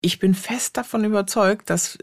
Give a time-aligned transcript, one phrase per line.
[0.00, 1.98] Ich bin fest davon überzeugt, dass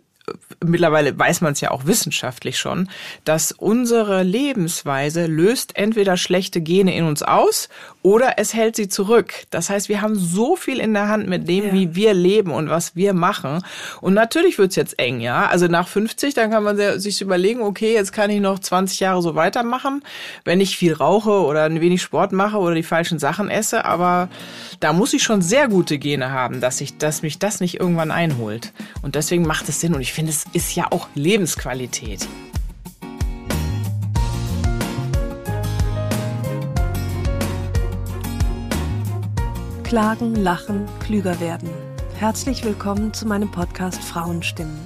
[0.63, 2.89] mittlerweile weiß man es ja auch wissenschaftlich schon,
[3.23, 7.69] dass unsere Lebensweise löst entweder schlechte Gene in uns aus
[8.05, 9.33] oder es hält sie zurück.
[9.49, 11.73] Das heißt, wir haben so viel in der Hand mit dem, ja.
[11.73, 13.63] wie wir leben und was wir machen.
[13.99, 15.47] Und natürlich wird's jetzt eng, ja.
[15.47, 19.23] Also nach 50, dann kann man sich überlegen, okay, jetzt kann ich noch 20 Jahre
[19.23, 20.03] so weitermachen,
[20.43, 23.85] wenn ich viel rauche oder ein wenig Sport mache oder die falschen Sachen esse.
[23.85, 24.29] Aber
[24.79, 28.11] da muss ich schon sehr gute Gene haben, dass ich, dass mich das nicht irgendwann
[28.11, 28.71] einholt.
[29.01, 29.95] Und deswegen macht es Sinn.
[29.95, 32.27] Und ich finde, es ist ja auch Lebensqualität.
[39.95, 41.69] Klagen, lachen, klüger werden.
[42.15, 44.77] Herzlich willkommen zu meinem Podcast Frauenstimmen.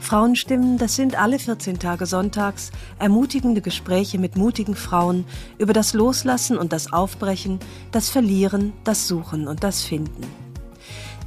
[0.00, 5.24] Frauenstimmen, das sind alle 14 Tage sonntags ermutigende Gespräche mit mutigen Frauen
[5.58, 7.60] über das Loslassen und das Aufbrechen,
[7.92, 10.26] das Verlieren, das Suchen und das Finden.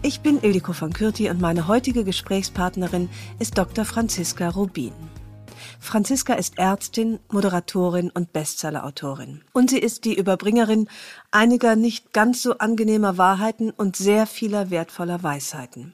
[0.02, 3.08] Ich bin Ildiko von Kürti und meine heutige Gesprächspartnerin
[3.40, 3.86] ist Dr.
[3.86, 4.92] Franziska Rubin.
[5.84, 9.42] Franziska ist Ärztin, Moderatorin und Bestsellerautorin.
[9.52, 10.88] Und sie ist die Überbringerin
[11.30, 15.94] einiger nicht ganz so angenehmer Wahrheiten und sehr vieler wertvoller Weisheiten.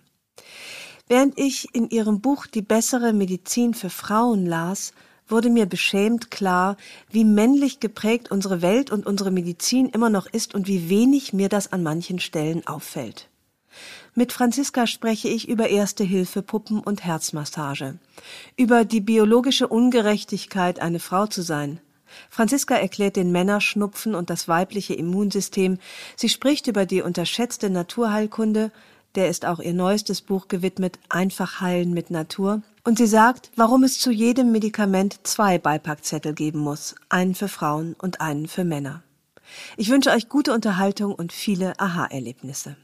[1.07, 4.93] Während ich in ihrem Buch Die bessere Medizin für Frauen las,
[5.27, 6.77] wurde mir beschämt klar,
[7.09, 11.49] wie männlich geprägt unsere Welt und unsere Medizin immer noch ist und wie wenig mir
[11.49, 13.27] das an manchen Stellen auffällt.
[14.19, 17.99] Mit Franziska spreche ich über Erste Hilfe, Puppen und Herzmassage,
[18.57, 21.79] über die biologische Ungerechtigkeit, eine Frau zu sein.
[22.29, 25.77] Franziska erklärt den Männerschnupfen und das weibliche Immunsystem.
[26.17, 28.73] Sie spricht über die unterschätzte Naturheilkunde,
[29.15, 32.61] der ist auch ihr neuestes Buch gewidmet, Einfach heilen mit Natur.
[32.83, 37.95] Und sie sagt, warum es zu jedem Medikament zwei Beipackzettel geben muss, einen für Frauen
[37.97, 39.01] und einen für Männer.
[39.77, 42.75] Ich wünsche euch gute Unterhaltung und viele Aha-Erlebnisse.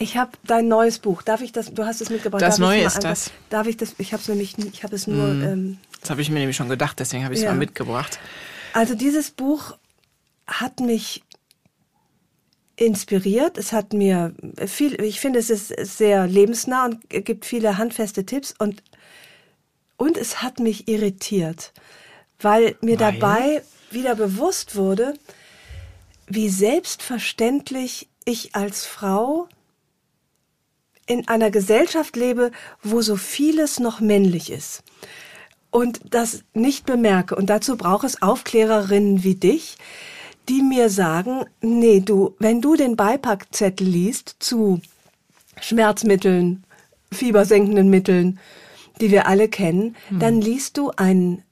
[0.00, 1.20] Ich habe dein neues Buch.
[1.20, 1.74] Darf ich das?
[1.74, 2.40] Du hast es mitgebracht.
[2.40, 3.30] Das darf Neue ist das.
[3.50, 3.94] Darf ich das?
[3.98, 5.26] Ich habe es nämlich, ich habe es nur.
[5.26, 5.42] Mm.
[5.44, 6.98] Ähm, das habe ich mir nämlich schon gedacht.
[6.98, 7.50] Deswegen habe ich es ja.
[7.50, 8.18] mal mitgebracht.
[8.72, 9.76] Also dieses Buch
[10.46, 11.22] hat mich
[12.76, 13.58] inspiriert.
[13.58, 14.34] Es hat mir
[14.66, 14.98] viel.
[15.02, 18.82] Ich finde, es ist sehr lebensnah und gibt viele handfeste Tipps und
[19.98, 21.74] und es hat mich irritiert,
[22.40, 23.12] weil mir weil?
[23.12, 25.12] dabei wieder bewusst wurde,
[26.26, 29.46] wie selbstverständlich ich als Frau
[31.06, 32.50] in einer Gesellschaft lebe,
[32.82, 34.82] wo so vieles noch männlich ist
[35.70, 37.34] und das nicht bemerke.
[37.36, 39.76] Und dazu braucht es Aufklärerinnen wie dich,
[40.48, 44.80] die mir sagen, nee, du, wenn du den Beipackzettel liest zu
[45.60, 46.64] Schmerzmitteln,
[47.12, 48.38] fiebersenkenden Mitteln,
[49.00, 50.18] die wir alle kennen, mhm.
[50.18, 51.42] dann liest du einen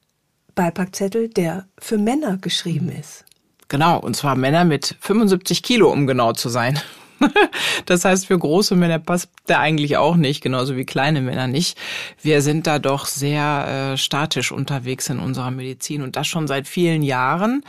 [0.54, 3.00] Beipackzettel, der für Männer geschrieben mhm.
[3.00, 3.24] ist.
[3.68, 6.80] Genau, und zwar Männer mit 75 Kilo, um genau zu sein.
[7.86, 11.78] das heißt, für große Männer passt der eigentlich auch nicht, genauso wie kleine Männer nicht.
[12.22, 16.66] Wir sind da doch sehr äh, statisch unterwegs in unserer Medizin und das schon seit
[16.66, 17.64] vielen Jahren.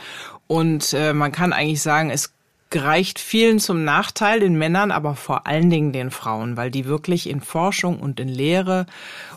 [0.46, 2.32] Und äh, man kann eigentlich sagen, es
[2.70, 7.28] gereicht vielen zum Nachteil, den Männern, aber vor allen Dingen den Frauen, weil die wirklich
[7.28, 8.86] in Forschung und in Lehre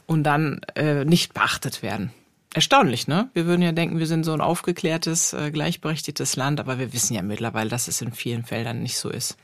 [0.06, 2.12] und dann äh, nicht beachtet werden.
[2.53, 3.29] Erstaunlich, ne?
[3.34, 7.16] Wir würden ja denken, wir sind so ein aufgeklärtes, äh, gleichberechtigtes Land, aber wir wissen
[7.16, 9.38] ja mittlerweile, dass es in vielen Feldern nicht so ist.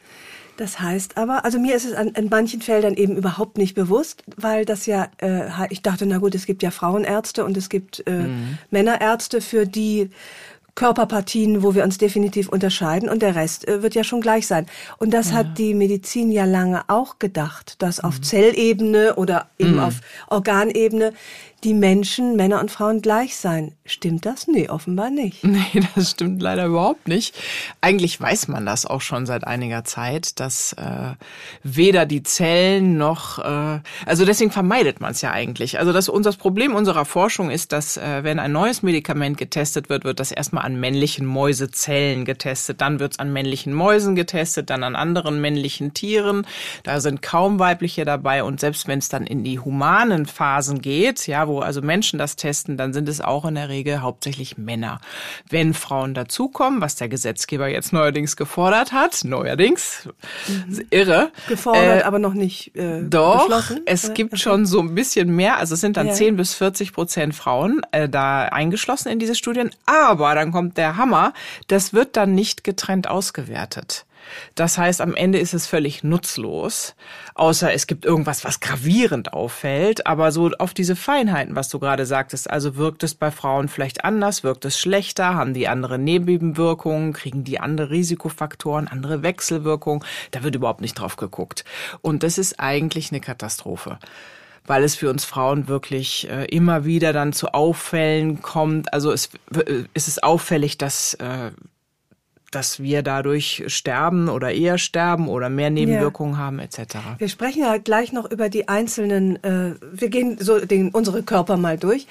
[0.59, 4.25] Das heißt aber, also mir ist es an, an manchen Feldern eben überhaupt nicht bewusst,
[4.35, 8.05] weil das ja, äh, ich dachte, na gut, es gibt ja Frauenärzte und es gibt
[8.05, 8.57] äh, mhm.
[8.69, 10.09] Männerärzte, für die
[10.75, 14.65] Körperpartien, wo wir uns definitiv unterscheiden und der Rest äh, wird ja schon gleich sein.
[14.97, 15.37] Und das ja.
[15.37, 18.23] hat die Medizin ja lange auch gedacht, dass auf mhm.
[18.23, 19.79] Zellebene oder eben mhm.
[19.79, 21.13] auf Organebene
[21.63, 23.73] die Menschen, Männer und Frauen gleich sein.
[23.85, 24.47] Stimmt das?
[24.47, 25.43] Nee, offenbar nicht.
[25.59, 27.35] Nee, das stimmt leider überhaupt nicht.
[27.81, 31.15] Eigentlich weiß man das auch schon seit einiger Zeit, dass äh,
[31.63, 35.79] weder die Zellen noch, äh, also deswegen vermeidet man es ja eigentlich.
[35.79, 40.05] Also das, unser Problem unserer Forschung ist, dass äh, wenn ein neues Medikament getestet wird,
[40.05, 44.83] wird das erstmal an männlichen Mäusezellen getestet, dann wird es an männlichen Mäusen getestet, dann
[44.83, 46.45] an anderen männlichen Tieren.
[46.83, 51.27] Da sind kaum weibliche dabei und selbst wenn es dann in die humanen Phasen geht,
[51.27, 55.01] ja, wo also Menschen das testen, dann sind es auch in der Regel hauptsächlich Männer.
[55.49, 60.07] Wenn Frauen dazukommen, was der Gesetzgeber jetzt neuerdings gefordert hat, neuerdings,
[60.47, 60.85] mhm.
[60.89, 61.31] irre.
[61.49, 63.49] Gefordert, äh, aber noch nicht äh, Doch,
[63.85, 66.13] es gibt schon so ein bisschen mehr, also es sind dann ja.
[66.13, 70.95] 10 bis 40 Prozent Frauen äh, da eingeschlossen in diese Studien, aber dann kommt der
[70.95, 71.33] Hammer,
[71.67, 74.05] das wird dann nicht getrennt ausgewertet.
[74.55, 76.95] Das heißt, am Ende ist es völlig nutzlos,
[77.35, 80.07] außer es gibt irgendwas, was gravierend auffällt.
[80.07, 84.03] Aber so auf diese Feinheiten, was du gerade sagtest, also wirkt es bei Frauen vielleicht
[84.03, 90.03] anders, wirkt es schlechter, haben die andere Nebenwirkungen, kriegen die andere Risikofaktoren, andere Wechselwirkungen.
[90.31, 91.65] Da wird überhaupt nicht drauf geguckt.
[92.01, 93.99] Und das ist eigentlich eine Katastrophe
[94.69, 98.93] weil es für uns Frauen wirklich äh, immer wieder dann zu Auffällen kommt.
[98.93, 101.49] Also es, äh, es ist auffällig, dass äh,
[102.51, 106.39] dass wir dadurch sterben oder eher sterben oder mehr Nebenwirkungen ja.
[106.39, 106.97] haben etc.
[107.17, 111.57] Wir sprechen ja gleich noch über die einzelnen, äh, wir gehen so den, unsere Körper
[111.57, 112.07] mal durch,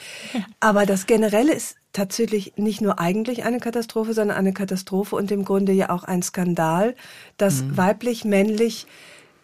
[0.60, 5.44] aber das Generelle ist tatsächlich nicht nur eigentlich eine Katastrophe, sondern eine Katastrophe und im
[5.44, 6.94] Grunde ja auch ein Skandal,
[7.36, 7.76] dass mhm.
[7.76, 8.86] weiblich, männlich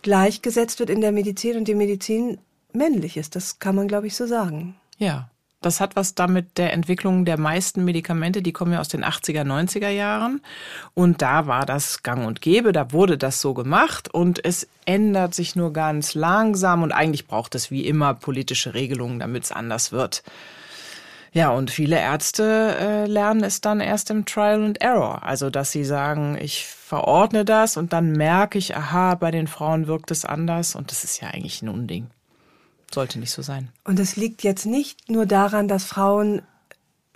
[0.03, 2.39] gleichgesetzt wird in der Medizin und die Medizin
[2.73, 3.35] männlich ist.
[3.37, 4.77] Das kann man, glaube ich, so sagen.
[4.99, 5.31] Ja.
[5.65, 9.43] Das hat was damit der Entwicklung der meisten Medikamente, die kommen ja aus den 80er,
[9.43, 10.43] 90er Jahren.
[10.93, 15.35] Und da war das gang und gäbe, da wurde das so gemacht und es ändert
[15.35, 19.91] sich nur ganz langsam und eigentlich braucht es wie immer politische Regelungen, damit es anders
[19.93, 20.23] wird.
[21.33, 25.25] Ja, und viele Ärzte äh, lernen es dann erst im Trial and Error.
[25.25, 29.89] Also, dass sie sagen, ich verordne das und dann merke ich, aha, bei den Frauen
[29.89, 32.09] wirkt es anders und das ist ja eigentlich ein Unding.
[32.95, 33.69] Sollte nicht so sein.
[33.85, 36.43] Und es liegt jetzt nicht nur daran, dass Frauen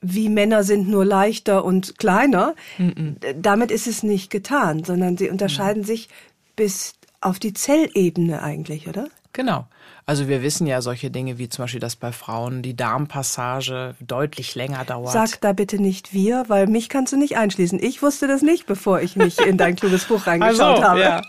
[0.01, 2.55] wie Männer sind nur leichter und kleiner.
[2.79, 5.87] Mm Damit ist es nicht getan, sondern sie unterscheiden mm.
[5.87, 6.09] sich
[6.55, 9.09] bis auf die Zellebene eigentlich, oder?
[9.33, 9.67] Genau.
[10.07, 14.55] Also wir wissen ja solche Dinge wie zum Beispiel, dass bei Frauen die Darmpassage deutlich
[14.55, 15.13] länger dauert.
[15.13, 17.79] Sag da bitte nicht wir, weil mich kannst du nicht einschließen.
[17.83, 21.01] Ich wusste das nicht, bevor ich mich in dein kluges Buch reingeschaut also, habe.
[21.01, 21.23] Ja.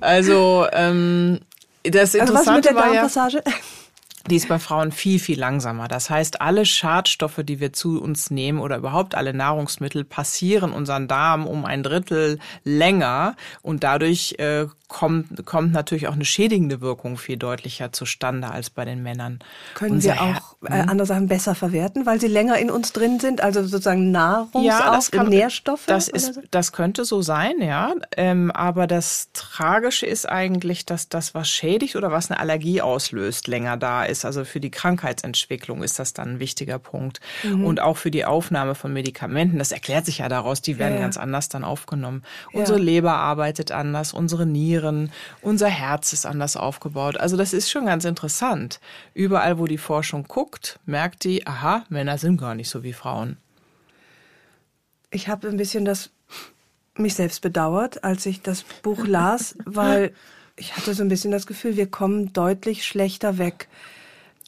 [0.00, 1.40] Also ähm,
[1.90, 3.42] das Interessante also was mit der Darmpassage?
[3.46, 3.52] Ja,
[4.30, 5.88] die ist bei Frauen viel, viel langsamer.
[5.88, 11.08] Das heißt, alle Schadstoffe, die wir zu uns nehmen oder überhaupt alle Nahrungsmittel passieren unseren
[11.08, 17.18] Darm um ein Drittel länger und dadurch äh, kommt, kommt natürlich auch eine schädigende Wirkung
[17.18, 19.40] viel deutlicher zustande als bei den Männern.
[19.74, 20.90] Können Unser wir auch äh, hm?
[20.90, 24.92] andere Sachen besser verwerten, weil sie länger in uns drin sind, also sozusagen Nahrungs ja,
[24.92, 25.86] das kann, Nährstoffe?
[25.86, 26.42] Das, ist, so?
[26.50, 27.94] das könnte so sein, ja.
[28.16, 33.48] Ähm, aber das Tragische ist eigentlich, dass das, was schädigt oder was eine Allergie auslöst,
[33.48, 34.24] länger da ist.
[34.24, 37.20] Also für die Krankheitsentwicklung ist das dann ein wichtiger Punkt.
[37.42, 37.64] Mhm.
[37.64, 39.58] Und auch für die Aufnahme von Medikamenten.
[39.58, 41.04] Das erklärt sich ja daraus, die werden ja, ja.
[41.04, 42.22] ganz anders dann aufgenommen.
[42.52, 47.16] Unsere Leber arbeitet anders, unsere Nieren Nieren, unser Herz ist anders aufgebaut.
[47.16, 48.80] Also das ist schon ganz interessant.
[49.14, 53.38] Überall, wo die Forschung guckt, merkt die, aha, Männer sind gar nicht so wie Frauen.
[55.10, 56.10] Ich habe ein bisschen das
[56.96, 60.12] mich selbst bedauert, als ich das Buch las, weil
[60.56, 63.68] ich hatte so ein bisschen das Gefühl, wir kommen deutlich schlechter weg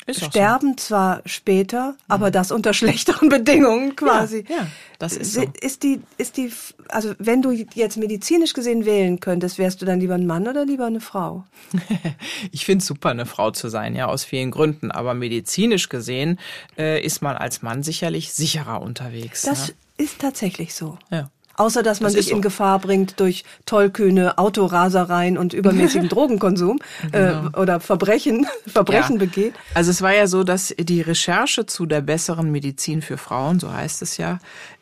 [0.08, 0.86] ist sterben so.
[0.86, 2.32] zwar später, aber mhm.
[2.32, 4.44] das unter schlechteren Bedingungen quasi.
[4.48, 4.66] Ja, ja,
[4.98, 5.44] das ist so.
[5.60, 6.50] Ist die, ist die,
[6.88, 10.64] also wenn du jetzt medizinisch gesehen wählen könntest, wärst du dann lieber ein Mann oder
[10.64, 11.44] lieber eine Frau?
[12.52, 14.90] ich finde es super, eine Frau zu sein, ja, aus vielen Gründen.
[14.90, 16.38] Aber medizinisch gesehen
[16.78, 19.42] äh, ist man als Mann sicherlich sicherer unterwegs.
[19.42, 19.74] Das ne?
[19.98, 20.98] ist tatsächlich so.
[21.10, 21.30] Ja.
[21.58, 22.36] Außer dass man das sich so.
[22.36, 26.78] in Gefahr bringt durch tollkühne Autorasereien und übermäßigen Drogenkonsum
[27.10, 27.48] genau.
[27.48, 29.18] äh, oder Verbrechen, Verbrechen ja.
[29.18, 29.54] begeht.
[29.74, 33.72] Also es war ja so, dass die Recherche zu der besseren Medizin für Frauen, so
[33.72, 34.38] heißt es ja,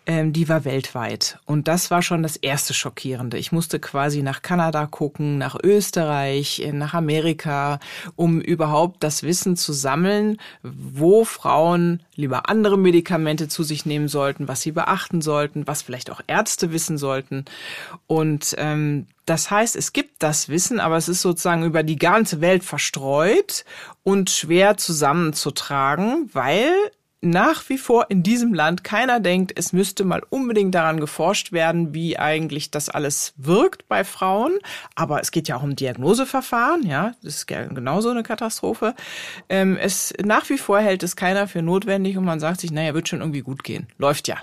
[0.07, 1.39] ähm, die war weltweit.
[1.45, 3.39] Und das war schon das erste Schockierende.
[3.39, 7.81] Ich musste quasi nach Kanada gucken, nach Österreich, äh, nach Amerika,
[8.15, 14.47] um überhaupt das Wissen zu sammeln, wo Frauen lieber andere Medikamente zu sich nehmen sollten,
[14.49, 17.45] was sie beachten sollten, was vielleicht auch Ärzte wissen sollten.
[18.07, 22.41] Und ähm, das heißt, es gibt das Wissen, aber es ist sozusagen über die ganze
[22.41, 23.65] Welt verstreut
[24.05, 26.73] und schwer zusammenzutragen, weil
[27.21, 31.95] nach wie vor in diesem Land keiner denkt, es müsste mal unbedingt daran geforscht werden,
[31.95, 34.59] wie eigentlich das alles wirkt bei Frauen.
[34.95, 38.95] Aber es geht ja auch um Diagnoseverfahren, ja, das ist genauso eine Katastrophe.
[39.49, 42.95] Ähm, es nach wie vor hält es keiner für notwendig und man sagt sich, naja,
[42.95, 44.37] wird schon irgendwie gut gehen, läuft ja.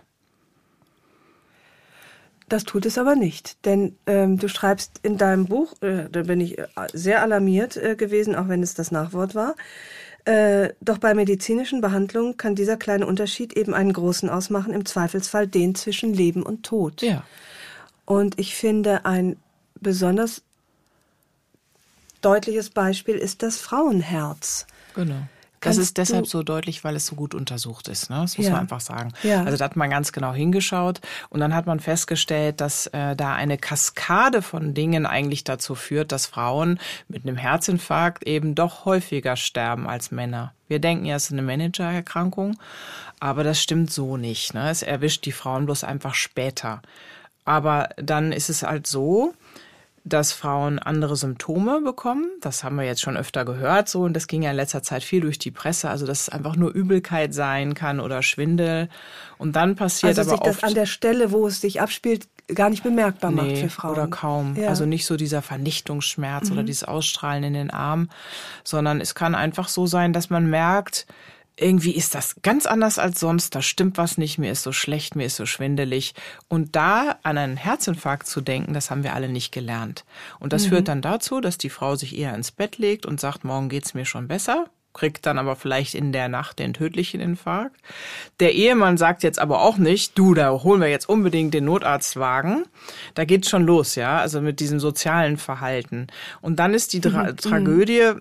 [2.53, 6.39] Das tut es aber nicht, denn ähm, du schreibst in deinem Buch, äh, da bin
[6.39, 9.55] ich äh, sehr alarmiert äh, gewesen, auch wenn es das Nachwort war.
[10.25, 15.47] Äh, doch bei medizinischen Behandlungen kann dieser kleine Unterschied eben einen großen ausmachen, im Zweifelsfall
[15.47, 17.01] den zwischen Leben und Tod.
[17.01, 17.23] Ja.
[18.05, 19.37] Und ich finde, ein
[19.81, 20.43] besonders
[22.21, 24.67] deutliches Beispiel ist das Frauenherz.
[24.93, 25.23] Genau.
[25.63, 28.09] Kannst das ist deshalb so deutlich, weil es so gut untersucht ist.
[28.09, 28.17] Ne?
[28.17, 28.53] Das muss ja.
[28.53, 29.13] man einfach sagen.
[29.23, 29.43] Ja.
[29.43, 33.33] Also da hat man ganz genau hingeschaut und dann hat man festgestellt, dass äh, da
[33.33, 39.35] eine Kaskade von Dingen eigentlich dazu führt, dass Frauen mit einem Herzinfarkt eben doch häufiger
[39.35, 40.53] sterben als Männer.
[40.67, 42.57] Wir denken ja, es ist eine Managererkrankung,
[43.19, 44.53] aber das stimmt so nicht.
[44.53, 44.69] Ne?
[44.69, 46.81] Es erwischt die Frauen bloß einfach später.
[47.45, 49.33] Aber dann ist es halt so,
[50.05, 52.29] dass Frauen andere Symptome bekommen.
[52.41, 54.01] Das haben wir jetzt schon öfter gehört, so.
[54.01, 55.89] Und das ging ja in letzter Zeit viel durch die Presse.
[55.89, 58.89] Also, dass es einfach nur Übelkeit sein kann oder Schwindel.
[59.37, 62.69] Und dann passiert also aber sich das an der Stelle, wo es sich abspielt, gar
[62.69, 63.91] nicht bemerkbar nee, macht für Frauen.
[63.93, 64.55] Oder kaum.
[64.57, 64.67] Ja.
[64.67, 66.53] Also nicht so dieser Vernichtungsschmerz mhm.
[66.53, 68.09] oder dieses Ausstrahlen in den Arm,
[68.65, 71.07] sondern es kann einfach so sein, dass man merkt,
[71.55, 75.15] irgendwie ist das ganz anders als sonst, da stimmt was nicht, mir ist so schlecht,
[75.15, 76.15] mir ist so schwindelig.
[76.47, 80.03] Und da an einen Herzinfarkt zu denken, das haben wir alle nicht gelernt.
[80.39, 80.69] Und das mhm.
[80.69, 83.93] führt dann dazu, dass die Frau sich eher ins Bett legt und sagt, morgen geht's
[83.93, 87.75] mir schon besser, kriegt dann aber vielleicht in der Nacht den tödlichen Infarkt.
[88.39, 92.65] Der Ehemann sagt jetzt aber auch nicht, du, da holen wir jetzt unbedingt den Notarztwagen.
[93.13, 96.07] Da geht's schon los, ja, also mit diesem sozialen Verhalten.
[96.41, 97.37] Und dann ist die Tra mhm.
[97.37, 98.13] Tragödie,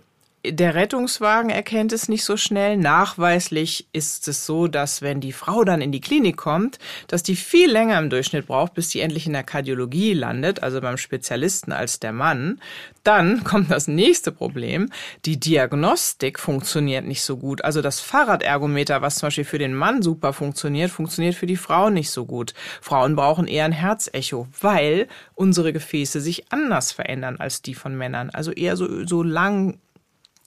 [0.45, 2.77] der Rettungswagen erkennt es nicht so schnell.
[2.77, 7.37] Nachweislich ist es so, dass wenn die Frau dann in die Klinik kommt, dass die
[7.37, 11.71] viel länger im Durchschnitt braucht, bis die endlich in der Kardiologie landet, also beim Spezialisten
[11.71, 12.61] als der Mann.
[13.05, 14.91] Dann kommt das nächste Problem.
[15.27, 17.63] Die Diagnostik funktioniert nicht so gut.
[17.63, 21.89] Also das Fahrradergometer, was zum Beispiel für den Mann super funktioniert, funktioniert für die Frau
[21.89, 22.53] nicht so gut.
[22.81, 28.31] Frauen brauchen eher ein Herzecho, weil unsere Gefäße sich anders verändern als die von Männern.
[28.31, 29.79] Also eher so, so lang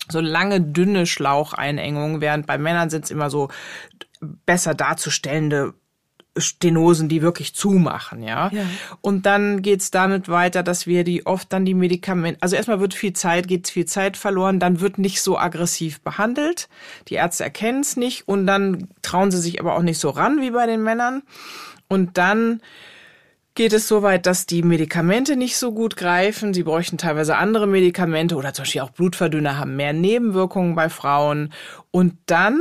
[0.09, 3.49] so lange, dünne Schlaucheinengungen, während bei Männern sind es immer so
[4.45, 5.73] besser darzustellende
[6.37, 8.49] Stenosen, die wirklich zumachen, ja?
[8.51, 8.63] ja.
[8.99, 12.93] Und dann geht's damit weiter, dass wir die oft dann die Medikamente, also erstmal wird
[12.93, 16.67] viel Zeit, geht viel Zeit verloren, dann wird nicht so aggressiv behandelt.
[17.07, 20.41] Die Ärzte erkennen es nicht und dann trauen sie sich aber auch nicht so ran
[20.41, 21.23] wie bei den Männern.
[21.87, 22.61] Und dann
[23.55, 26.53] geht es so weit, dass die Medikamente nicht so gut greifen.
[26.53, 31.53] Sie bräuchten teilweise andere Medikamente oder zum Beispiel auch Blutverdünner haben mehr Nebenwirkungen bei Frauen.
[31.95, 32.59] Und dann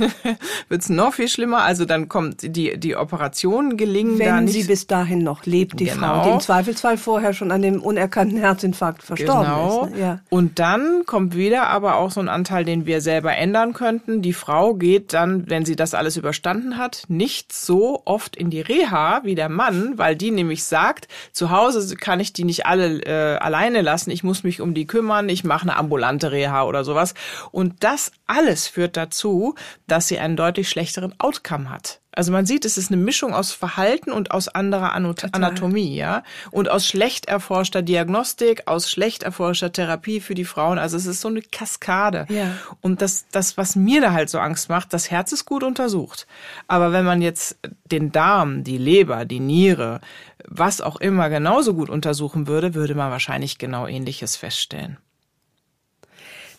[0.68, 1.62] wird's noch viel schlimmer.
[1.62, 4.52] Also dann kommt die, die Operationen gelingen Wenn da nicht.
[4.52, 6.22] sie bis dahin noch lebt, die genau.
[6.22, 9.84] Frau, die im Zweifelsfall vorher schon an dem unerkannten Herzinfarkt verstorben genau.
[9.84, 9.92] ist.
[9.92, 10.00] Ne?
[10.00, 10.20] Ja.
[10.28, 14.22] Und dann kommt wieder aber auch so ein Anteil, den wir selber ändern könnten.
[14.22, 18.60] Die Frau geht dann, wenn sie das alles überstanden hat, nicht so oft in die
[18.60, 23.00] Reha wie der Mann, weil die nämlich sagt, zu Hause kann ich die nicht alle
[23.04, 24.10] äh, alleine lassen.
[24.10, 25.28] Ich muss mich um die kümmern.
[25.28, 27.14] Ich mache eine ambulante Reha oder sowas.
[27.52, 29.54] Und das alles führt dazu,
[29.86, 32.00] dass sie einen deutlich schlechteren Outcome hat.
[32.16, 36.70] Also man sieht, es ist eine Mischung aus Verhalten und aus anderer Anatomie, ja, und
[36.70, 40.78] aus schlecht erforschter Diagnostik, aus schlecht erforschter Therapie für die Frauen.
[40.78, 42.26] Also es ist so eine Kaskade.
[42.28, 42.52] Ja.
[42.80, 46.26] Und das, das, was mir da halt so Angst macht, das Herz ist gut untersucht.
[46.68, 47.58] Aber wenn man jetzt
[47.90, 50.00] den Darm, die Leber, die Niere,
[50.46, 54.98] was auch immer genauso gut untersuchen würde, würde man wahrscheinlich genau Ähnliches feststellen.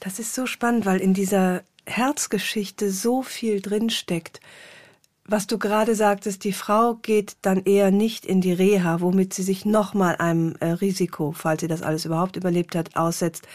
[0.01, 4.39] Das ist so spannend, weil in dieser Herzgeschichte so viel drinsteckt.
[5.27, 9.41] Was du gerade sagtest, die Frau geht dann eher nicht in die Reha, womit sie
[9.41, 13.47] sich nochmal einem äh, Risiko, falls sie das alles überhaupt überlebt hat, aussetzt.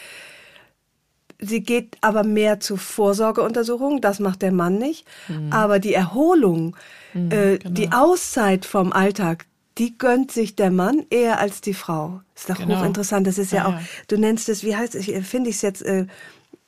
[1.38, 5.06] Sie geht aber mehr zu Vorsorgeuntersuchungen, das macht der Mann nicht.
[5.28, 5.52] Mhm.
[5.52, 6.76] Aber die Erholung,
[7.14, 7.74] mhm, äh, genau.
[7.74, 9.46] die Auszeit vom Alltag,
[9.78, 12.20] die gönnt sich der Mann eher als die Frau.
[12.34, 12.80] Ist doch genau.
[12.80, 13.26] hochinteressant.
[13.26, 15.82] Das ist ja, ja auch, du nennst es, wie heißt es, finde ich es jetzt,
[15.82, 16.06] äh,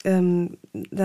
[0.05, 0.59] ähm,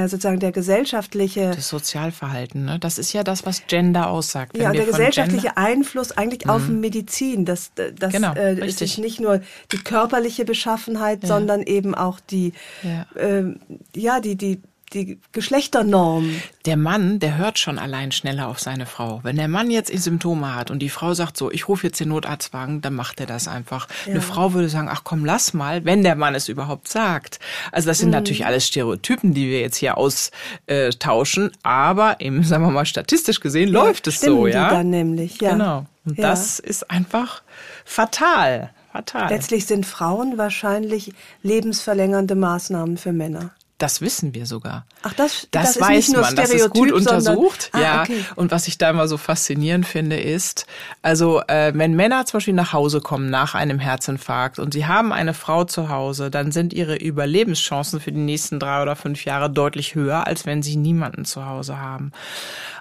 [0.08, 2.80] sozusagen der gesellschaftliche das Sozialverhalten, ne?
[2.80, 4.58] Das ist ja das, was Gender aussagt.
[4.58, 6.52] Ja, der gesellschaftliche Gender Einfluss eigentlich mhm.
[6.52, 11.28] auf Medizin, dass das genau, äh, ist nicht nur die körperliche Beschaffenheit, ja.
[11.28, 13.56] sondern eben auch die ja, äh,
[13.96, 14.62] ja die die
[14.94, 16.42] die Geschlechternorm.
[16.66, 19.20] Der Mann, der hört schon allein schneller auf seine Frau.
[19.24, 22.10] Wenn der Mann jetzt Symptome hat und die Frau sagt so, ich rufe jetzt den
[22.10, 23.88] Notarztwagen, dann macht er das einfach.
[24.06, 24.14] Ja.
[24.14, 27.40] Eine Frau würde sagen, ach komm, lass mal, wenn der Mann es überhaupt sagt.
[27.72, 28.16] Also das sind mhm.
[28.16, 33.74] natürlich alles Stereotypen, die wir jetzt hier austauschen, aber eben, sagen wir mal, statistisch gesehen
[33.74, 34.70] ja, läuft es so, ja.
[34.70, 35.52] Die dann nämlich, ja.
[35.52, 35.86] Genau.
[36.06, 36.30] Und ja.
[36.30, 37.42] das ist einfach
[37.84, 38.72] fatal.
[38.94, 39.30] Fatal.
[39.30, 41.14] Letztlich sind Frauen wahrscheinlich
[41.44, 43.52] lebensverlängernde Maßnahmen für Männer.
[43.78, 44.88] Das wissen wir sogar.
[45.04, 47.70] Ach, das, das, das weiß man, das ist gut untersucht.
[47.74, 48.02] Ah, ja.
[48.02, 48.26] Okay.
[48.36, 50.66] Und was ich da immer so faszinierend finde, ist,
[51.04, 55.14] also äh, wenn Männer zum Beispiel nach Hause kommen nach einem Herzinfarkt und sie haben
[55.14, 59.48] eine Frau zu Hause, dann sind ihre Überlebenschancen für die nächsten drei oder fünf Jahre
[59.48, 62.12] deutlich höher, als wenn sie niemanden zu Hause haben.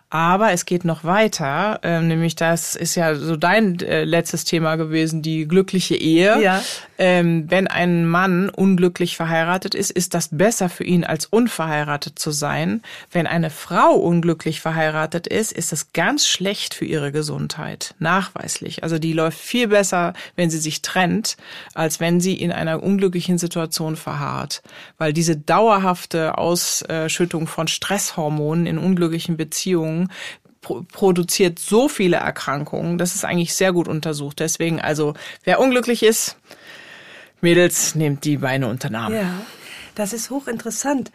[0.09, 4.77] Aber es geht noch weiter, äh, nämlich das ist ja so dein äh, letztes Thema
[4.77, 6.41] gewesen, die glückliche Ehe.
[6.41, 6.63] Ja.
[6.97, 12.31] Ähm, wenn ein Mann unglücklich verheiratet ist, ist das besser für ihn als unverheiratet zu
[12.31, 12.83] sein.
[13.11, 18.85] Wenn eine Frau unglücklich verheiratet ist, ist das ganz schlecht für ihre Gesundheit, nachweislich.
[18.85, 21.37] Also die läuft viel besser, wenn sie sich trennt,
[21.75, 24.63] als wenn sie in einer unglücklichen Situation verharrt,
[24.99, 30.09] weil diese dauerhafte Ausschüttung von Stresshormonen in unglücklichen Beziehungen Erkrankungen
[30.89, 34.41] produziert so viele Erkrankungen, das ist eigentlich sehr gut untersucht.
[34.41, 36.37] Deswegen also, wer unglücklich ist,
[37.41, 39.15] Mädels, nehmt die Beine unter den Arm.
[39.15, 39.43] Ja,
[39.95, 41.13] das ist hochinteressant,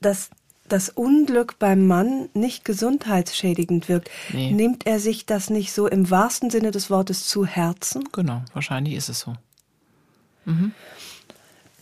[0.00, 0.30] dass
[0.68, 4.10] das Unglück beim Mann nicht gesundheitsschädigend wirkt.
[4.32, 4.50] Nee.
[4.50, 8.04] Nimmt er sich das nicht so im wahrsten Sinne des Wortes zu Herzen?
[8.12, 9.34] Genau, wahrscheinlich ist es so.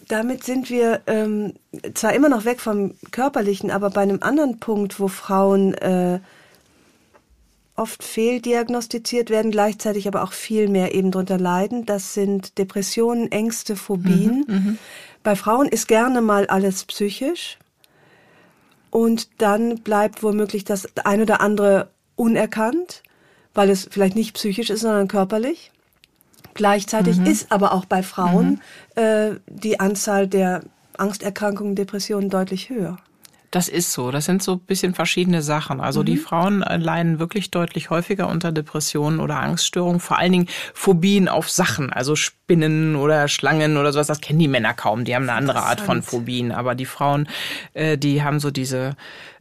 [0.09, 1.55] Damit sind wir ähm,
[1.95, 6.21] zwar immer noch weg vom Körperlichen, aber bei einem anderen Punkt, wo Frauen äh,
[7.77, 13.77] oft fehldiagnostiziert werden, gleichzeitig aber auch viel mehr eben drunter leiden, das sind Depressionen, Ängste,
[13.77, 14.45] Phobien.
[15.23, 17.59] Bei Frauen ist gerne mal alles psychisch
[18.91, 23.03] und dann bleibt womöglich das ein oder andere unerkannt,
[23.55, 25.73] weil es vielleicht nicht psychisch ist, sondern körperlich.
[26.55, 28.61] Gleichzeitig ist aber auch bei Frauen
[28.95, 30.63] äh, die Anzahl der
[30.97, 32.97] Angsterkrankungen, Depressionen deutlich höher.
[33.51, 34.11] Das ist so.
[34.11, 35.81] Das sind so ein bisschen verschiedene Sachen.
[35.81, 36.07] Also Mhm.
[36.07, 41.29] die Frauen äh, leiden wirklich deutlich häufiger unter Depressionen oder Angststörungen, vor allen Dingen Phobien
[41.29, 44.09] auf Sachen, also Spinnen oder Schlangen oder sowas.
[44.09, 45.05] Das kennen die Männer kaum.
[45.05, 46.03] Die haben eine andere Art von.
[46.03, 46.51] Phobien.
[46.51, 47.29] Aber die Frauen,
[47.75, 48.97] äh, die haben so diese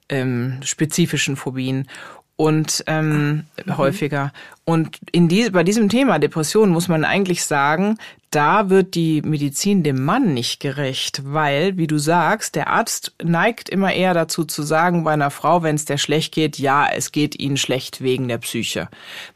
[0.09, 1.87] ähm, spezifischen Phobien
[2.35, 3.45] und ähm,
[3.77, 4.33] häufiger.
[4.65, 7.97] Und in die, bei diesem Thema Depression muss man eigentlich sagen,
[8.31, 13.69] da wird die Medizin dem Mann nicht gerecht, weil, wie du sagst, der Arzt neigt
[13.69, 17.11] immer eher dazu zu sagen bei einer Frau, wenn es der schlecht geht, ja, es
[17.11, 18.89] geht ihnen schlecht wegen der Psyche.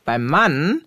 [0.03, 0.81] Beim Mann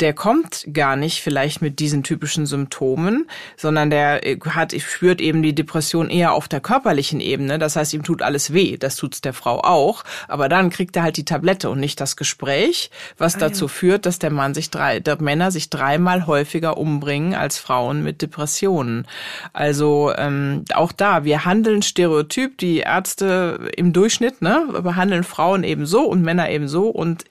[0.00, 5.42] der kommt gar nicht vielleicht mit diesen typischen Symptomen, sondern der äh, hat, spürt eben
[5.42, 7.58] die Depression eher auf der körperlichen Ebene.
[7.58, 8.76] Das heißt, ihm tut alles weh.
[8.76, 10.02] Das tut's der Frau auch.
[10.28, 14.18] Aber dann kriegt er halt die Tablette und nicht das Gespräch, was dazu führt, dass
[14.18, 19.06] der Mann sich drei, der Männer sich dreimal häufiger umbringen als Frauen mit Depressionen.
[19.52, 22.58] Also ähm, auch da, wir handeln stereotyp.
[22.58, 27.24] Die Ärzte im Durchschnitt ne, behandeln Frauen eben so und Männer eben so und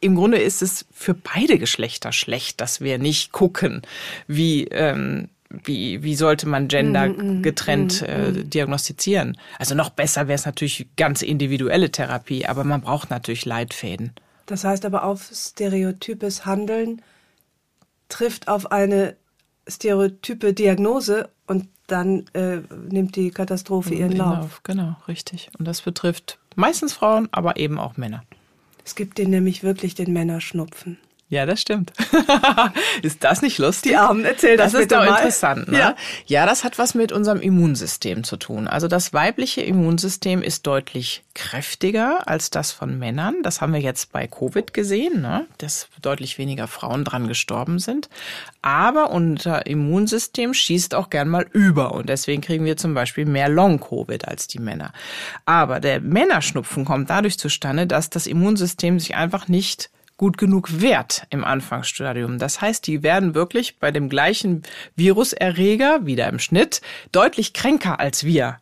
[0.00, 3.82] im Grunde ist es für beide Geschlechter schlecht, dass wir nicht gucken,
[4.26, 7.08] wie ähm, wie, wie sollte man Gender
[7.42, 9.36] getrennt äh, diagnostizieren.
[9.58, 14.12] Also noch besser wäre es natürlich ganz individuelle Therapie, aber man braucht natürlich Leitfäden.
[14.46, 17.02] Das heißt aber auf stereotypes Handeln
[18.08, 19.16] trifft auf eine
[19.68, 22.58] stereotype Diagnose und dann äh,
[22.88, 24.62] nimmt die Katastrophe ihren Lauf.
[24.62, 25.50] Genau, richtig.
[25.58, 28.22] Und das betrifft meistens Frauen, aber eben auch Männer.
[28.84, 30.98] Es gibt den nämlich wirklich den Männerschnupfen.
[31.30, 31.92] Ja, das stimmt.
[33.02, 33.92] ist das nicht lustig?
[33.92, 35.16] Die Armen, erzähl das Das ist doch mal.
[35.16, 35.68] interessant.
[35.68, 35.78] Ne?
[35.78, 35.96] Ja.
[36.26, 38.66] ja, das hat was mit unserem Immunsystem zu tun.
[38.66, 43.36] Also das weibliche Immunsystem ist deutlich kräftiger als das von Männern.
[43.44, 45.46] Das haben wir jetzt bei Covid gesehen, ne?
[45.58, 48.08] dass deutlich weniger Frauen dran gestorben sind.
[48.60, 53.48] Aber unser Immunsystem schießt auch gern mal über und deswegen kriegen wir zum Beispiel mehr
[53.48, 54.92] Long-Covid als die Männer.
[55.46, 59.90] Aber der Männerschnupfen kommt dadurch zustande, dass das Immunsystem sich einfach nicht
[60.20, 62.38] gut genug wehrt im Anfangsstadium.
[62.38, 68.22] Das heißt, die werden wirklich bei dem gleichen Viruserreger, wieder im Schnitt, deutlich kränker als
[68.24, 68.58] wir.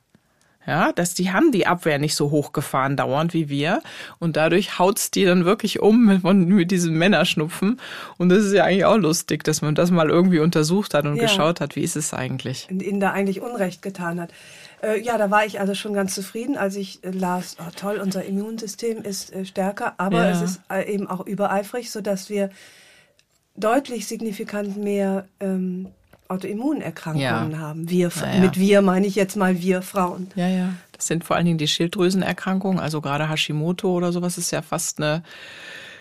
[0.69, 3.83] Ja, dass die haben die Abwehr nicht so hochgefahren dauernd wie wir
[4.21, 7.81] und dadurch haut's die dann wirklich um mit, mit diesem Männerschnupfen
[8.19, 11.17] und das ist ja eigentlich auch lustig, dass man das mal irgendwie untersucht hat und
[11.17, 11.23] Ja.
[11.23, 12.69] geschaut hat, wie ist es eigentlich.
[12.71, 14.31] und ihnen da eigentlich Unrecht getan hat.
[14.83, 17.99] Äh, ja, da war ich also schon ganz zufrieden, als ich äh, las, oh, toll,
[17.99, 20.31] unser Immunsystem ist äh, stärker, aber Ja.
[20.31, 22.51] es ist äh, eben auch übereifrig, sodass wir
[23.57, 25.89] deutlich signifikant mehr ähm,
[26.29, 27.59] Autoimmunerkrankungen Ja.
[27.59, 27.89] haben.
[27.91, 28.41] Wir, Ja, ja.
[28.41, 30.29] Mit wir meine ich jetzt mal wir Frauen.
[30.37, 30.75] Ja, ja.
[30.93, 34.99] Das sind vor allen Dingen die Schilddrüsenerkrankungen, also gerade Hashimoto oder sowas ist ja fast
[34.99, 35.23] eine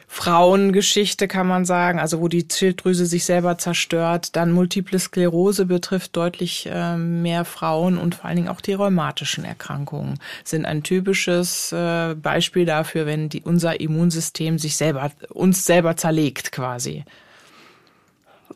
[0.09, 4.35] Frauengeschichte, kann man sagen, also wo die Schilddrüse sich selber zerstört.
[4.35, 9.43] Dann Multiple Sklerose betrifft deutlich ähm, mehr Frauen und vor allen Dingen auch die rheumatischen
[9.43, 15.97] Erkrankungen sind ein typisches äh, Beispiel dafür, wenn die, unser Immunsystem sich selber, uns selber
[15.97, 17.03] zerlegt quasi.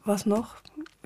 [0.06, 0.56] Was noch?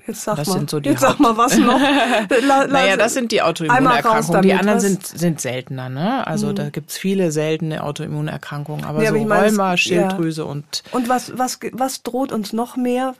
[0.06, 0.54] Jetzt sag Das mal.
[0.54, 1.78] sind so die Jetzt sag Haupt- mal was noch.
[2.68, 4.42] Naja, das sind die Autoimmunerkrankungen.
[4.42, 4.82] Die anderen Mhm.
[4.82, 6.26] sind, sind seltener, ne?
[6.26, 9.76] Also da gibt's viele seltene Autoimmunerkrankungen, aber Nee, so aber ich meine, es- Rheuma, ja.
[9.76, 13.14] Schilddrüse und Und was, was, was droht uns noch mehr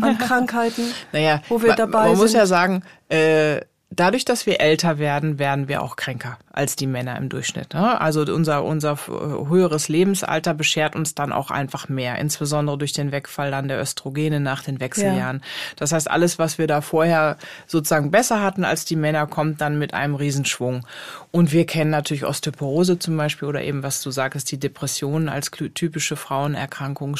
[0.00, 0.84] an Krankheiten?
[1.12, 2.38] naja, Wo wir dabei man muss sind?
[2.40, 3.60] ja sagen, äh,
[3.90, 7.74] dadurch, dass wir älter werden, werden wir auch kränker als die Männer im Durchschnitt.
[7.74, 8.00] Ne?
[8.00, 13.12] Also unser, unser äh, höheres Lebensalter beschert uns dann auch einfach mehr, insbesondere durch den
[13.12, 15.42] Wegfall dann der Östrogene nach den Wechseljahren.
[15.76, 19.78] Das heißt, alles, was wir da vorher sozusagen besser hatten als die Männer, kommt dann
[19.78, 20.86] mit einem Riesenschwung.
[21.32, 25.50] Und wir kennen natürlich Osteoporose zum Beispiel oder eben, was du sagst, die Depressionen als
[25.50, 27.16] typische Frauenerkrankung.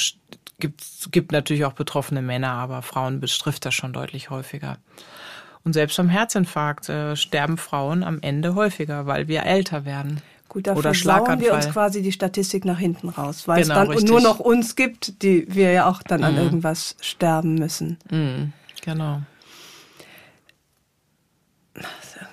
[0.61, 4.77] Gibt, gibt natürlich auch betroffene Männer, aber Frauen betrifft das schon deutlich häufiger.
[5.65, 10.23] Und selbst beim Herzinfarkt äh, sterben Frauen am Ende häufiger, weil wir älter werden.
[10.49, 13.79] Gut, dafür Oder sauern wir uns quasi die Statistik nach hinten raus, weil Genau, es
[13.79, 14.11] dann richtig.
[14.11, 17.99] nur noch uns gibt, die wir ja auch dann an irgendwas sterben müssen.
[18.11, 19.23] Mhm, genau.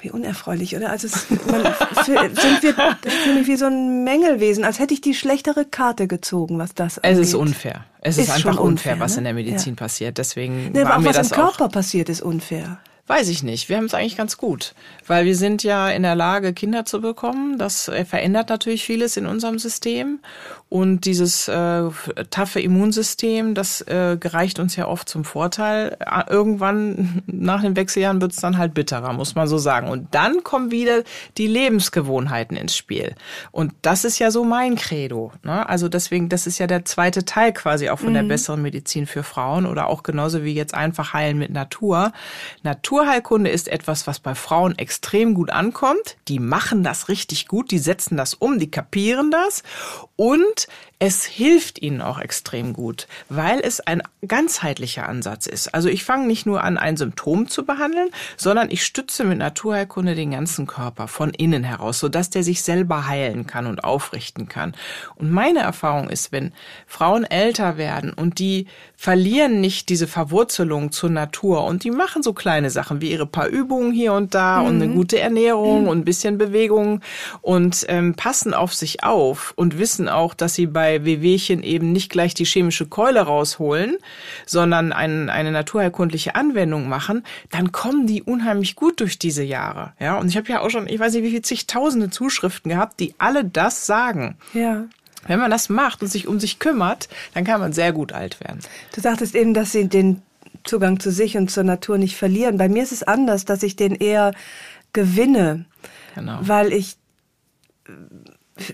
[0.02, 0.90] Wie unerfreulich, oder?
[0.90, 1.64] Also es, man,
[2.06, 6.98] sind wir wie so ein Mängelwesen, als hätte ich die schlechtere Karte gezogen, was das
[6.98, 7.20] angeht.
[7.20, 7.86] Es ist unfair.
[8.02, 9.18] Es ist, ist einfach unfair, unfair, was ne?
[9.20, 9.78] in der Medizin ja.
[9.78, 10.18] passiert.
[10.18, 12.80] Deswegen ne, war mir was das im Körper passiert, ist unfair.
[13.08, 13.70] Weiß ich nicht.
[13.70, 14.76] Wir haben es eigentlich ganz gut,
[15.08, 17.58] weil wir sind ja in der Lage, Kinder zu bekommen.
[17.58, 20.20] Das äh, verändert natürlich vieles in unserem System.
[20.70, 21.84] Und dieses äh,
[22.30, 25.96] taffe Immunsystem, das äh, gereicht uns ja oft zum Vorteil.
[26.02, 29.88] Äh, irgendwann nach den Wechseljahren wird es dann halt bitterer, muss man so sagen.
[29.88, 31.04] Und dann kommen wieder
[31.38, 33.16] die Lebensgewohnheiten ins Spiel.
[33.52, 35.32] Und das ist ja so mein Credo.
[35.44, 35.70] Ne?
[35.70, 38.16] Also deswegen, das ist ja der zweite Teil quasi auch von mhm.
[38.16, 42.12] der besseren Medizin für Frauen oder auch genauso wie jetzt einfach heilen mit Natur.
[42.98, 46.18] Naturheilkunde ist etwas, was bei Frauen extrem gut ankommt.
[46.28, 49.62] Die machen das richtig gut, die setzen das um, die kapieren das
[50.16, 55.76] und es hilft ihnen auch extrem gut, weil es ein ganzheitlicher Ansatz ist.
[55.76, 60.16] Also ich fange nicht nur an, ein Symptom zu behandeln, sondern ich stütze mit Naturheilkunde
[60.16, 64.74] den ganzen Körper von innen heraus, sodass der sich selber heilen kann und aufrichten kann.
[65.14, 66.52] Und meine Erfahrung ist, wenn
[66.88, 68.66] Frauen älter werden und die
[69.00, 73.48] verlieren nicht diese Verwurzelung zur Natur und die machen so kleine Sachen wie ihre paar
[73.48, 74.68] Übungen hier und da mhm.
[74.68, 74.96] und eine mhm.
[74.96, 75.88] gute Ernährung mhm.
[75.88, 77.02] und ein bisschen Bewegung
[77.42, 82.12] und ähm, passen auf sich auf und wissen auch, dass sie bei Wehwehchen eben nicht
[82.12, 83.98] gleich die chemische Keule rausholen,
[84.48, 89.94] sondern ein, eine naturheilkundliche Anwendung machen, dann kommen die unheimlich gut durch diese Jahre.
[90.00, 93.00] Ja, und ich habe ja auch schon, ich weiß nicht, wie viele zigtausende Zuschriften gehabt,
[93.00, 94.38] die alle das sagen.
[94.56, 94.86] Ja.
[95.28, 98.40] Wenn man das macht und sich um sich kümmert, dann kann man sehr gut alt
[98.40, 98.60] werden.
[98.96, 100.22] Du sagtest eben, dass sie den
[100.64, 102.58] Zugang zu sich und zur Natur nicht verlieren.
[102.58, 104.34] Bei mir ist es anders, dass ich den eher
[104.94, 105.66] gewinne,
[106.16, 106.40] genau.
[106.42, 106.98] weil ich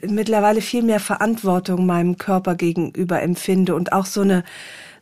[0.08, 4.44] mittlerweile viel mehr Verantwortung meinem Körper gegenüber empfinde und auch so eine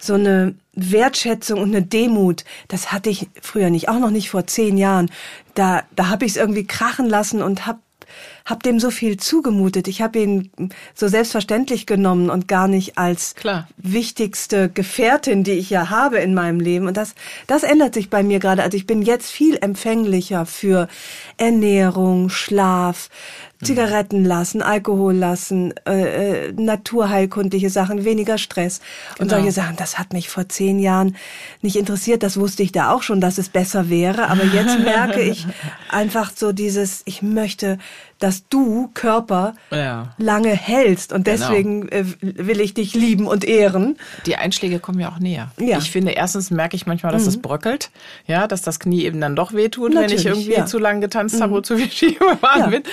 [0.04, 4.48] so eine Wertschätzung und eine Demut, das hatte ich früher nicht, auch noch nicht vor
[4.48, 5.12] zehn Jahren.
[5.54, 7.78] Da, da habe ich es irgendwie krachen lassen und habe
[8.46, 9.88] hab dem so viel zugemutet.
[9.88, 10.52] Ich habe ihn
[10.94, 13.68] so selbstverständlich genommen und gar nicht als Klar.
[13.78, 16.88] wichtigste Gefährtin, die ich ja habe in meinem Leben.
[16.88, 17.16] Und das,
[17.48, 18.64] das ändert sich bei mir gerade.
[18.64, 20.88] Also ich bin jetzt viel empfänglicher für
[21.38, 23.10] Ernährung, Schlaf,
[23.64, 28.80] Zigaretten lassen, Alkohol lassen, äh, äh, naturheilkundliche Sachen, weniger Stress
[29.20, 29.36] und genau.
[29.36, 29.76] solche Sachen.
[29.76, 31.16] Das hat mich vor zehn Jahren
[31.62, 32.24] nicht interessiert.
[32.24, 34.28] Das wusste ich da auch schon, dass es besser wäre.
[34.30, 35.48] Aber jetzt merke ich
[35.90, 37.78] einfach so dieses, ich möchte
[38.22, 40.14] dass du Körper ja.
[40.18, 41.38] lange hältst und genau.
[41.38, 42.08] deswegen genau.
[42.22, 43.98] will ich dich lieben und ehren.
[44.28, 45.52] Die Einschläge kommen ja auch näher.
[45.60, 45.80] Ja.
[45.80, 47.30] Ich finde, erstens merke ich manchmal, dass mhm.
[47.30, 47.90] es bröckelt,
[48.28, 50.66] ja, dass das Knie eben dann doch wehtut, Natürlich, wenn ich irgendwie ja.
[50.68, 51.42] zu lang getanzt mhm.
[51.42, 52.84] habe oder zu viel Ski gefahren bin.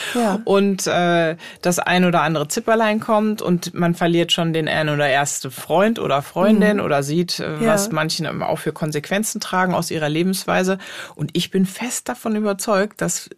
[0.45, 5.09] Und äh, das ein oder andere Zipperlein kommt und man verliert schon den ein oder
[5.09, 6.85] erste Freund oder Freundin mhm.
[6.85, 10.79] oder sieht, äh, was manchen auch für Konsequenzen tragen aus ihrer Lebensweise.
[11.15, 13.29] Und ich bin fest davon überzeugt, dass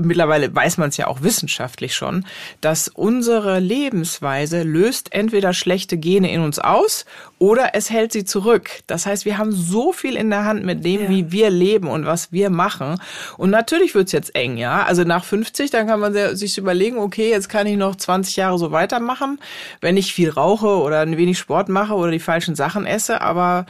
[0.00, 2.26] mittlerweile weiß man es ja auch wissenschaftlich schon,
[2.60, 7.04] dass unsere Lebensweise löst entweder schlechte Gene in uns aus
[7.40, 8.68] oder es hält sie zurück.
[8.86, 11.08] Das heißt, wir haben so viel in der Hand mit dem, ja.
[11.08, 13.00] wie wir leben und was wir machen.
[13.38, 14.84] Und natürlich wird's jetzt eng, ja.
[14.84, 18.58] Also nach 50, dann kann man sich überlegen, okay, jetzt kann ich noch 20 Jahre
[18.58, 19.40] so weitermachen,
[19.80, 23.22] wenn ich viel rauche oder ein wenig Sport mache oder die falschen Sachen esse.
[23.22, 23.64] Aber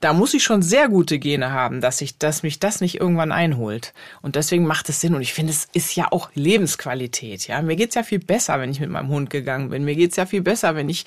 [0.00, 3.32] da muss ich schon sehr gute Gene haben, dass ich, dass mich das nicht irgendwann
[3.32, 3.94] einholt.
[4.20, 5.14] Und deswegen macht es Sinn.
[5.14, 7.48] Und ich finde, es ist ja auch Lebensqualität.
[7.48, 9.86] Ja, mir geht's ja viel besser, wenn ich mit meinem Hund gegangen bin.
[9.86, 11.06] Mir geht's ja viel besser, wenn ich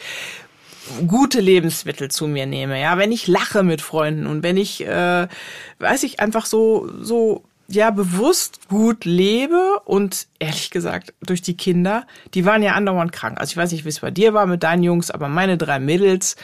[1.08, 2.80] gute Lebensmittel zu mir nehme.
[2.80, 5.28] Ja, wenn ich lache mit Freunden und wenn ich, äh,
[5.80, 12.06] weiß ich, einfach so so ja bewusst gut lebe und ehrlich gesagt durch die Kinder,
[12.34, 13.40] die waren ja andauernd krank.
[13.40, 15.80] Also ich weiß nicht, wie es bei dir war mit deinen Jungs, aber meine drei
[15.80, 16.38] Mädels,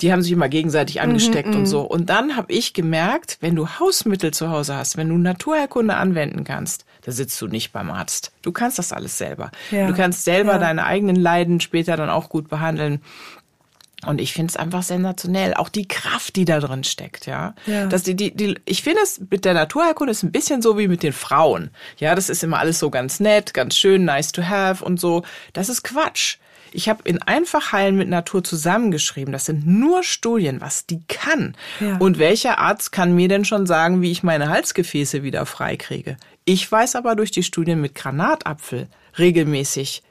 [0.00, 1.58] die haben sich immer gegenseitig mhm, angesteckt -hmm.
[1.58, 1.82] und so.
[1.82, 6.44] Und dann habe ich gemerkt, wenn du Hausmittel zu Hause hast, wenn du Naturherkunde anwenden
[6.44, 8.32] kannst, da sitzt du nicht beim Arzt.
[8.42, 9.50] Du kannst das alles selber.
[9.70, 9.88] Ja.
[9.88, 10.58] Du kannst selber ja.
[10.58, 13.02] deine eigenen Leiden später dann auch gut behandeln.
[14.04, 15.54] Und ich finde es einfach sensationell.
[15.54, 17.54] Auch die Kraft, die da drin steckt, ja.
[17.66, 17.86] ja.
[17.86, 20.88] Dass die, die, die, ich finde es mit der Naturheilkunde ist ein bisschen so wie
[20.88, 21.70] mit den Frauen.
[21.98, 25.22] Ja, das ist immer alles so ganz nett, ganz schön, nice to have und so.
[25.52, 26.38] Das ist Quatsch.
[26.72, 29.32] Ich habe in Einfach heilen mit Natur zusammengeschrieben.
[29.32, 31.54] Das sind nur Studien, was die kann.
[31.80, 31.98] Ja.
[31.98, 36.16] Und welcher Arzt kann mir denn schon sagen, wie ich meine Halsgefäße wieder freikriege?
[36.44, 38.88] Ich weiß aber durch die Studien mit Granatapfel
[39.18, 40.02] regelmäßig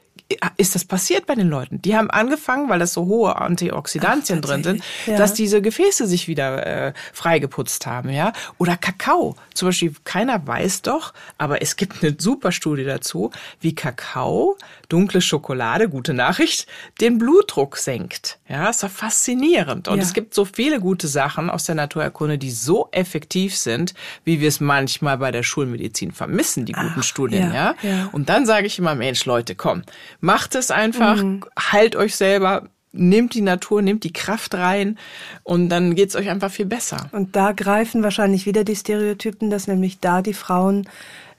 [0.56, 1.80] ist das passiert bei den Leuten.
[1.82, 5.16] Die haben angefangen, weil das so hohe Antioxidantien Ach, drin sind, ja.
[5.16, 8.32] dass diese Gefäße sich wieder äh, freigeputzt haben, ja.
[8.58, 9.36] Oder Kakao.
[9.54, 14.56] Zum Beispiel, keiner weiß doch, aber es gibt eine super Studie dazu, wie Kakao,
[14.92, 16.66] dunkle Schokolade, gute Nachricht,
[17.00, 18.38] den Blutdruck senkt.
[18.48, 19.88] Ja, ist doch faszinierend.
[19.88, 20.02] Und ja.
[20.02, 24.48] es gibt so viele gute Sachen aus der Naturerkunde, die so effektiv sind, wie wir
[24.48, 28.10] es manchmal bei der Schulmedizin vermissen, die guten Ach, Studien, ja, ja.
[28.12, 29.82] Und dann sage ich immer, Mensch, Leute, komm,
[30.20, 31.44] macht es einfach, mhm.
[31.58, 34.98] heilt euch selber, nehmt die Natur, nehmt die Kraft rein
[35.42, 37.08] und dann geht's euch einfach viel besser.
[37.12, 40.86] Und da greifen wahrscheinlich wieder die Stereotypen, dass nämlich da die Frauen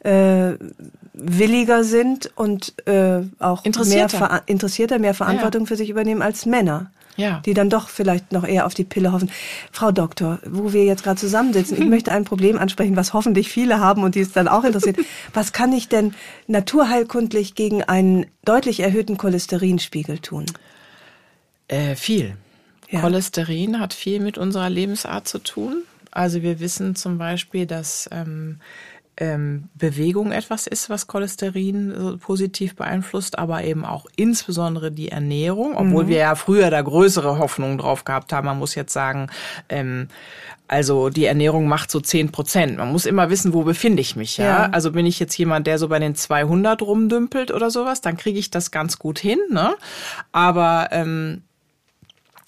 [0.04, 0.54] äh,
[1.14, 4.20] williger sind und äh, auch interessierter.
[4.20, 5.68] mehr interessierter, mehr Verantwortung ja.
[5.68, 7.42] für sich übernehmen als Männer ja.
[7.46, 9.32] die dann doch vielleicht noch eher auf die Pille hoffen.
[9.72, 13.80] Frau Doktor, wo wir jetzt gerade zusammensitzen, ich möchte ein Problem ansprechen, was hoffentlich viele
[13.80, 14.98] haben und die es dann auch interessiert.
[15.34, 16.14] Was kann ich denn
[16.48, 20.46] naturheilkundlich gegen einen deutlich erhöhten Cholesterinspiegel tun?
[21.68, 22.36] Äh, viel.
[22.90, 23.02] Ja.
[23.02, 25.84] Cholesterin hat viel mit unserer Lebensart zu tun.
[26.12, 28.60] Also wir wissen zum Beispiel, dass ähm,
[29.18, 36.06] ähm, Bewegung etwas ist, was Cholesterin positiv beeinflusst, aber eben auch insbesondere die Ernährung, obwohl
[36.06, 36.08] mhm.
[36.08, 38.46] wir ja früher da größere Hoffnungen drauf gehabt haben.
[38.46, 39.28] Man muss jetzt sagen,
[39.70, 40.08] ähm,
[40.68, 42.78] also die Ernährung macht so zehn Prozent.
[42.78, 44.38] Man muss immer wissen, wo befinde ich mich.
[44.38, 44.46] Ja?
[44.46, 44.70] ja?
[44.72, 48.40] Also bin ich jetzt jemand, der so bei den 200 rumdümpelt oder sowas, dann kriege
[48.40, 49.40] ich das ganz gut hin.
[49.52, 49.76] Ne?
[50.32, 51.44] Aber ähm,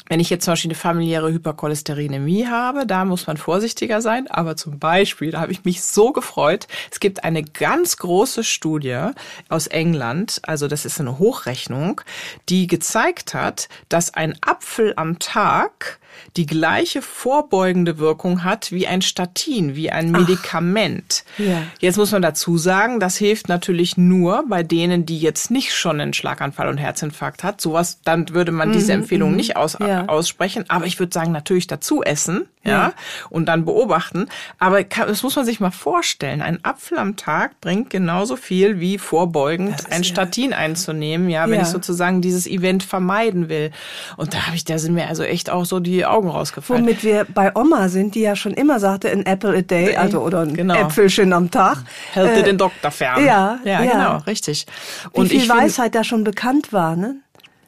[0.07, 4.27] wenn ich jetzt zum Beispiel eine familiäre Hypercholesterinämie habe, da muss man vorsichtiger sein.
[4.27, 6.67] Aber zum Beispiel, da habe ich mich so gefreut.
[6.91, 9.09] Es gibt eine ganz große Studie
[9.49, 12.01] aus England, also das ist eine Hochrechnung,
[12.49, 15.99] die gezeigt hat, dass ein Apfel am Tag
[16.37, 21.23] die gleiche vorbeugende Wirkung hat wie ein Statin, wie ein Medikament.
[21.35, 21.63] Ach, ja.
[21.79, 25.99] Jetzt muss man dazu sagen, das hilft natürlich nur bei denen, die jetzt nicht schon
[25.99, 27.61] einen Schlaganfall und Herzinfarkt hat.
[27.61, 29.37] Sowas, dann würde man diese mhm, Empfehlung mhm.
[29.37, 30.05] nicht aus, ja.
[30.07, 30.65] aussprechen.
[30.67, 32.93] Aber ich würde sagen, natürlich dazu essen, ja, ja,
[33.29, 34.27] und dann beobachten.
[34.57, 36.41] Aber das muss man sich mal vorstellen.
[36.41, 41.67] Ein Apfel am Tag bringt genauso viel wie vorbeugend ein Statin einzunehmen, ja, wenn ich
[41.67, 43.71] sozusagen dieses Event vermeiden will.
[44.17, 46.83] Und da habe ich, da sind mir also echt auch so die Augen rausgefallen.
[46.83, 50.21] Womit wir bei Oma sind, die ja schon immer sagte, an apple a day, also
[50.21, 50.75] oder ein genau.
[50.75, 51.77] Äpfelchen am Tag.
[52.13, 53.23] Hält äh, den Doktor fern.
[53.25, 53.91] Ja, ja, ja.
[53.91, 54.65] genau, richtig.
[55.11, 57.17] Und Wie viel Weisheit find, da schon bekannt war, ne?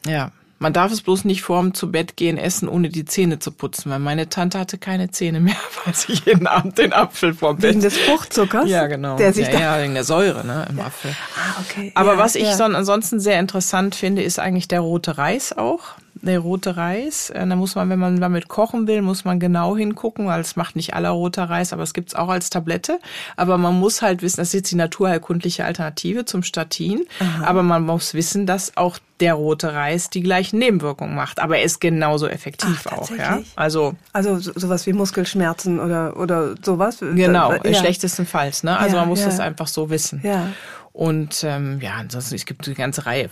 [0.06, 0.32] Ja.
[0.60, 3.92] Man darf es bloß nicht vorm zu Bett gehen essen, ohne die Zähne zu putzen,
[3.92, 7.72] weil meine Tante hatte keine Zähne mehr, weil sie jeden Abend den Apfel vorm Bett.
[7.72, 8.68] Wegen des Fruchtzuckers?
[8.68, 9.18] Ja, genau.
[9.18, 10.86] Der sich ja, ja, wegen der Säure ne, im ja.
[10.86, 11.16] Apfel.
[11.36, 11.92] Ah, okay.
[11.94, 12.66] Aber ja, was ich ja.
[12.66, 15.82] ansonsten sehr interessant finde, ist eigentlich der rote Reis auch
[16.22, 17.30] der rote Reis.
[17.30, 20.56] Äh, da muss man, wenn man damit kochen will, muss man genau hingucken, weil es
[20.56, 23.00] macht nicht aller roter Reis, aber es gibt's auch als Tablette.
[23.36, 27.06] Aber man muss halt wissen, das ist jetzt die naturheilkundliche Alternative zum Statin.
[27.20, 27.46] Aha.
[27.46, 31.40] Aber man muss wissen, dass auch der rote Reis die gleichen Nebenwirkungen macht.
[31.40, 33.42] Aber er ist genauso effektiv Ach, auch, ja.
[33.56, 37.00] Also, also so, sowas wie Muskelschmerzen oder, oder sowas.
[37.00, 37.74] Genau, ja.
[37.74, 38.78] schlechtestenfalls, ne?
[38.78, 39.26] Also ja, man muss ja.
[39.26, 40.22] das einfach so wissen.
[40.24, 40.50] Ja.
[40.98, 43.30] Und ähm, ja, ansonsten, es gibt eine ganze Reihe.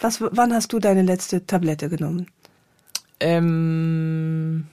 [0.00, 2.28] Was, wann hast du deine letzte Tablette genommen?
[3.18, 4.68] Ähm,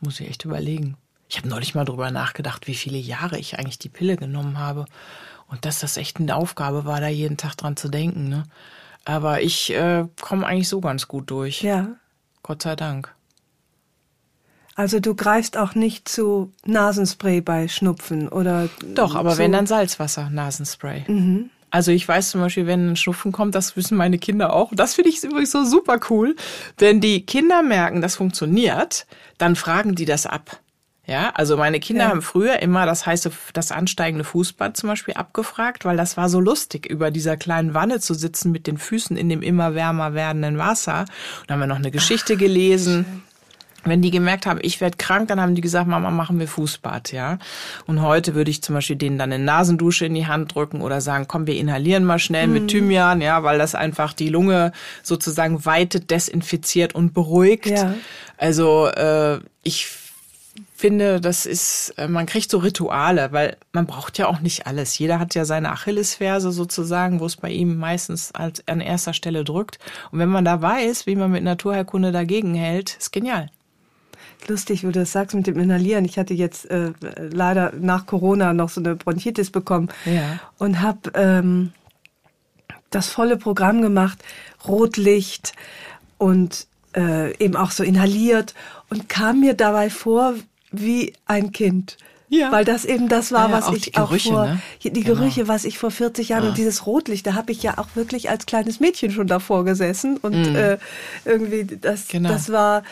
[0.00, 0.96] muss ich echt überlegen.
[1.28, 4.86] Ich habe neulich mal drüber nachgedacht, wie viele Jahre ich eigentlich die Pille genommen habe.
[5.46, 8.28] Und dass das echt eine Aufgabe war, da jeden Tag dran zu denken.
[8.28, 8.42] Ne?
[9.04, 11.62] Aber ich äh, komme eigentlich so ganz gut durch.
[11.62, 11.86] Ja.
[12.42, 13.14] Gott sei Dank.
[14.74, 18.68] Also du greifst auch nicht zu Nasenspray bei Schnupfen oder.
[18.94, 21.04] Doch, aber wenn dann Salzwasser, Nasenspray.
[21.06, 21.50] Mhm.
[21.70, 24.70] Also ich weiß zum Beispiel, wenn ein Schnupfen kommt, das wissen meine Kinder auch.
[24.74, 26.36] Das finde ich übrigens so super cool.
[26.78, 29.06] Wenn die Kinder merken, das funktioniert,
[29.38, 30.60] dann fragen die das ab.
[31.06, 32.10] Ja, also meine Kinder ja.
[32.10, 36.40] haben früher immer das heiße, das ansteigende Fußbad zum Beispiel abgefragt, weil das war so
[36.40, 40.58] lustig, über dieser kleinen Wanne zu sitzen mit den Füßen in dem immer wärmer werdenden
[40.58, 41.00] Wasser.
[41.40, 43.04] Und dann haben wir noch eine Geschichte Ach, gelesen.
[43.04, 43.33] Schön
[43.84, 47.12] wenn die gemerkt haben, ich werde krank, dann haben die gesagt, Mama, machen wir Fußbad,
[47.12, 47.38] ja.
[47.86, 51.00] Und heute würde ich zum Beispiel denen dann eine Nasendusche in die Hand drücken oder
[51.00, 52.52] sagen, komm, wir inhalieren mal schnell mhm.
[52.52, 57.66] mit Thymian, ja, weil das einfach die Lunge sozusagen weitet, desinfiziert und beruhigt.
[57.66, 57.94] Ja.
[58.36, 59.88] Also äh, ich
[60.74, 64.98] finde, das ist, äh, man kriegt so Rituale, weil man braucht ja auch nicht alles.
[64.98, 69.44] Jeder hat ja seine Achillesferse sozusagen, wo es bei ihm meistens als an erster Stelle
[69.44, 69.78] drückt.
[70.10, 73.50] Und wenn man da weiß, wie man mit Naturheilkunde dagegen hält, ist genial
[74.48, 76.04] lustig, wie du das sagst mit dem Inhalieren.
[76.04, 80.38] Ich hatte jetzt äh, leider nach Corona noch so eine Bronchitis bekommen ja.
[80.58, 81.72] und habe ähm,
[82.90, 84.22] das volle Programm gemacht,
[84.66, 85.52] Rotlicht
[86.18, 86.66] und
[86.96, 88.54] äh, eben auch so inhaliert
[88.90, 90.34] und kam mir dabei vor
[90.70, 91.96] wie ein Kind.
[92.28, 92.50] Ja.
[92.50, 94.60] Weil das eben das war, ja, was ich Gerüche, auch vor, ne?
[94.82, 95.18] die genau.
[95.18, 96.48] Gerüche, was ich vor 40 Jahren ja.
[96.48, 100.16] und dieses Rotlicht, da habe ich ja auch wirklich als kleines Mädchen schon davor gesessen
[100.16, 100.56] und mhm.
[100.56, 100.78] äh,
[101.24, 102.30] irgendwie das, genau.
[102.30, 102.82] das war,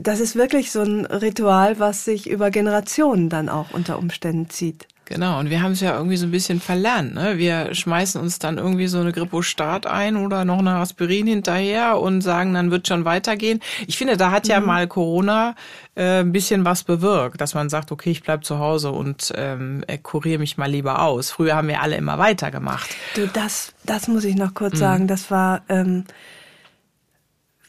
[0.00, 4.86] das ist wirklich so ein Ritual, was sich über Generationen dann auch unter Umständen zieht.
[5.06, 7.14] Genau, und wir haben es ja irgendwie so ein bisschen verlernt.
[7.14, 7.38] Ne?
[7.38, 12.22] Wir schmeißen uns dann irgendwie so eine Grippo-Start ein oder noch eine Aspirin hinterher und
[12.22, 13.60] sagen, dann wird schon weitergehen.
[13.86, 14.66] Ich finde, da hat ja mhm.
[14.66, 15.54] mal Corona
[15.94, 19.84] äh, ein bisschen was bewirkt, dass man sagt, okay, ich bleib zu Hause und ähm,
[20.02, 21.30] kuriere mich mal lieber aus.
[21.30, 22.88] Früher haben wir alle immer weitergemacht.
[23.14, 24.78] Du, das, das muss ich noch kurz mhm.
[24.78, 25.06] sagen.
[25.06, 25.62] Das war...
[25.68, 26.04] Ähm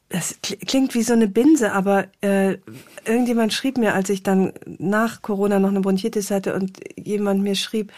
[0.10, 2.58] das klingt wie so eine Binse, aber äh,
[3.06, 7.56] irgendjemand schrieb mir, als ich dann nach Corona noch eine Bronchitis hatte und jemand mir
[7.56, 7.91] schrieb,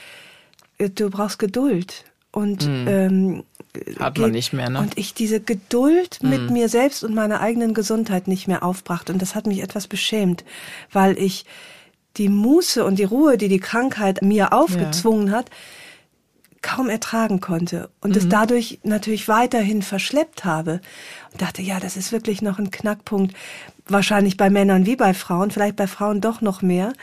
[0.79, 2.05] äh, du brauchst Geduld.
[2.31, 2.87] Und mm.
[2.87, 3.43] ähm,
[3.99, 4.79] hat man nicht mehr, ne?
[4.79, 6.29] Und ich diese Geduld mm.
[6.29, 9.11] mit mir selbst und meiner eigenen Gesundheit nicht mehr aufbrachte.
[9.11, 10.43] Und das hat mich etwas beschämt,
[10.91, 11.45] weil ich
[12.17, 15.33] die Muße und die Ruhe, die die Krankheit mir aufgezwungen ja.
[15.33, 15.49] hat,
[16.61, 18.17] kaum ertragen konnte und mhm.
[18.17, 20.81] es dadurch natürlich weiterhin verschleppt habe.
[21.31, 23.35] Und dachte, ja, das ist wirklich noch ein Knackpunkt,
[23.87, 26.93] wahrscheinlich bei Männern wie bei Frauen, vielleicht bei Frauen doch noch mehr,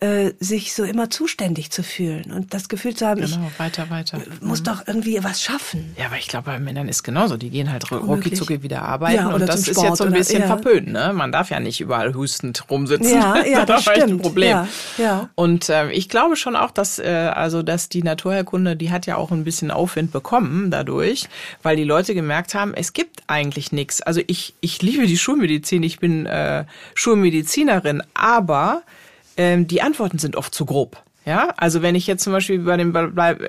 [0.00, 3.90] äh, sich so immer zuständig zu fühlen und das Gefühl zu haben, genau, ich weiter,
[3.90, 4.18] weiter.
[4.40, 4.64] muss mhm.
[4.64, 5.94] doch irgendwie was schaffen.
[5.98, 7.36] Ja, aber ich glaube, bei Männern ist genauso.
[7.36, 10.42] Die gehen halt rucki zucki wieder arbeiten ja, und das ist jetzt so ein bisschen
[10.42, 10.56] oder, ja.
[10.56, 10.88] verpönt.
[10.88, 11.12] Ne?
[11.14, 13.12] Man darf ja nicht überall hustend rumsitzen.
[13.12, 14.12] Ja, ja das, das stimmt.
[14.12, 14.48] ein Problem.
[14.48, 15.28] Ja, ja.
[15.34, 19.16] Und äh, ich glaube schon auch, dass äh, also dass die Naturherkunde, die hat ja
[19.16, 21.28] auch ein bisschen Aufwind bekommen dadurch,
[21.62, 24.00] weil die Leute gemerkt haben, es gibt eigentlich nichts.
[24.00, 28.82] Also ich ich liebe die Schulmedizin, ich bin äh, Schulmedizinerin, aber
[29.40, 31.02] ähm, die Antworten sind oft zu grob.
[31.24, 33.40] Ja, also wenn ich jetzt zum Beispiel bei dem bleib,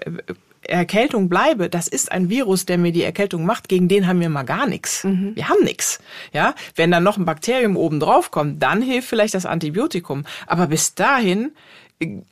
[0.61, 4.29] Erkältung bleibe, das ist ein Virus, der mir die Erkältung macht, gegen den haben wir
[4.29, 5.03] mal gar nichts.
[5.03, 5.35] Mhm.
[5.35, 5.99] Wir haben nichts.
[6.31, 10.23] Ja, wenn dann noch ein Bakterium oben drauf kommt, dann hilft vielleicht das Antibiotikum.
[10.47, 11.51] Aber bis dahin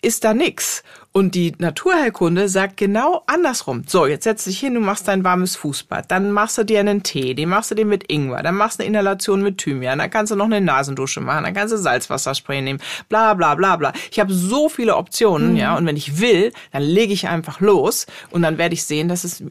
[0.01, 0.83] ist da nix.
[1.11, 3.83] Und die Naturheilkunde sagt genau andersrum.
[3.87, 7.01] So, jetzt setz dich hin, du machst dein warmes Fußbad, dann machst du dir einen
[7.01, 10.09] Tee, den machst du dir mit Ingwer, dann machst du eine Inhalation mit Thymian, dann
[10.11, 12.79] kannst du noch eine Nasendusche machen, dann kannst du Salzwasserspray nehmen,
[13.09, 13.93] bla bla bla bla.
[14.11, 15.57] Ich habe so viele Optionen, mhm.
[15.57, 19.07] ja, und wenn ich will, dann lege ich einfach los und dann werde ich sehen,
[19.07, 19.43] dass es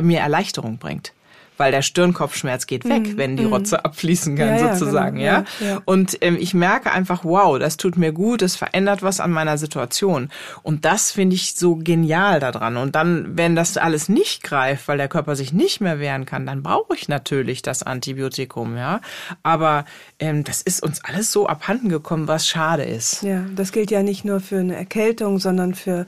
[0.00, 1.12] mir Erleichterung bringt
[1.56, 3.52] weil der Stirnkopfschmerz geht weg, mm, wenn die mhm.
[3.52, 5.26] Rotze abfließen kann, ja, sozusagen, genau.
[5.26, 5.44] ja.
[5.60, 5.82] ja.
[5.84, 9.58] Und ähm, ich merke einfach, wow, das tut mir gut, das verändert was an meiner
[9.58, 10.30] Situation.
[10.62, 12.76] Und das finde ich so genial daran.
[12.76, 16.46] Und dann, wenn das alles nicht greift, weil der Körper sich nicht mehr wehren kann,
[16.46, 19.00] dann brauche ich natürlich das Antibiotikum, ja.
[19.42, 19.84] Aber
[20.18, 23.22] ähm, das ist uns alles so abhanden gekommen, was schade ist.
[23.22, 26.06] Ja, das gilt ja nicht nur für eine Erkältung, sondern für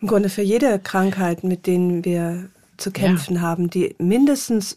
[0.00, 3.42] im Grunde für jede Krankheit, mit denen wir zu kämpfen ja.
[3.42, 4.76] haben, die mindestens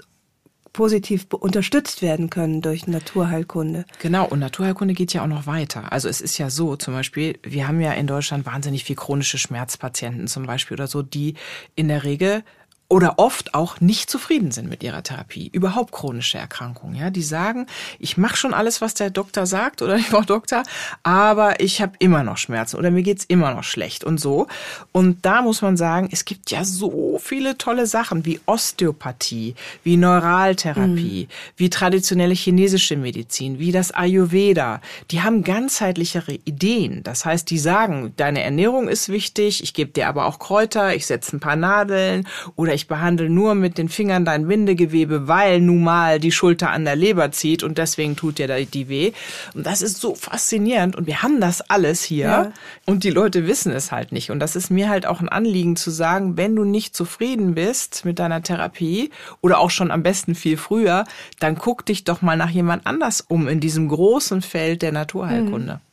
[0.77, 3.85] positiv unterstützt werden können durch Naturheilkunde.
[3.99, 5.91] Genau, und Naturheilkunde geht ja auch noch weiter.
[5.91, 9.39] Also es ist ja so, zum Beispiel, wir haben ja in Deutschland wahnsinnig viel chronische
[9.39, 11.33] Schmerzpatienten zum Beispiel oder so, die
[11.75, 12.43] in der Regel
[12.89, 15.49] oder oft auch nicht zufrieden sind mit ihrer Therapie.
[15.51, 16.95] Überhaupt chronische Erkrankungen.
[16.95, 17.67] Ja, die sagen,
[17.99, 20.63] ich mache schon alles, was der Doktor sagt oder ich Frau Doktor,
[21.03, 24.47] aber ich habe immer noch Schmerzen oder mir geht's immer noch schlecht und so.
[24.93, 29.97] Und da muss man sagen, es gibt ja so viele tolle Sachen wie Osteopathie, wie
[29.97, 31.53] Neuraltherapie, mhm.
[31.57, 34.79] wie traditionelle chinesische Medizin, wie das Ayurveda.
[35.11, 37.03] Die haben ganzheitlichere Ideen.
[37.03, 41.05] Das heißt, die sagen, deine Ernährung ist wichtig, ich gebe dir aber auch Kräuter, ich
[41.05, 45.83] setze ein paar Nadeln oder ich behandle nur mit den Fingern dein Bindegewebe, weil nun
[45.83, 49.11] mal die Schulter an der Leber zieht und deswegen tut dir die weh.
[49.53, 52.51] Und das ist so faszinierend und wir haben das alles hier ja.
[52.85, 54.31] und die Leute wissen es halt nicht.
[54.31, 58.05] Und das ist mir halt auch ein Anliegen zu sagen, wenn du nicht zufrieden bist
[58.05, 59.09] mit deiner Therapie
[59.41, 61.03] oder auch schon am besten viel früher,
[61.39, 65.73] dann guck dich doch mal nach jemand anders um in diesem großen Feld der Naturheilkunde.
[65.73, 65.86] Mhm.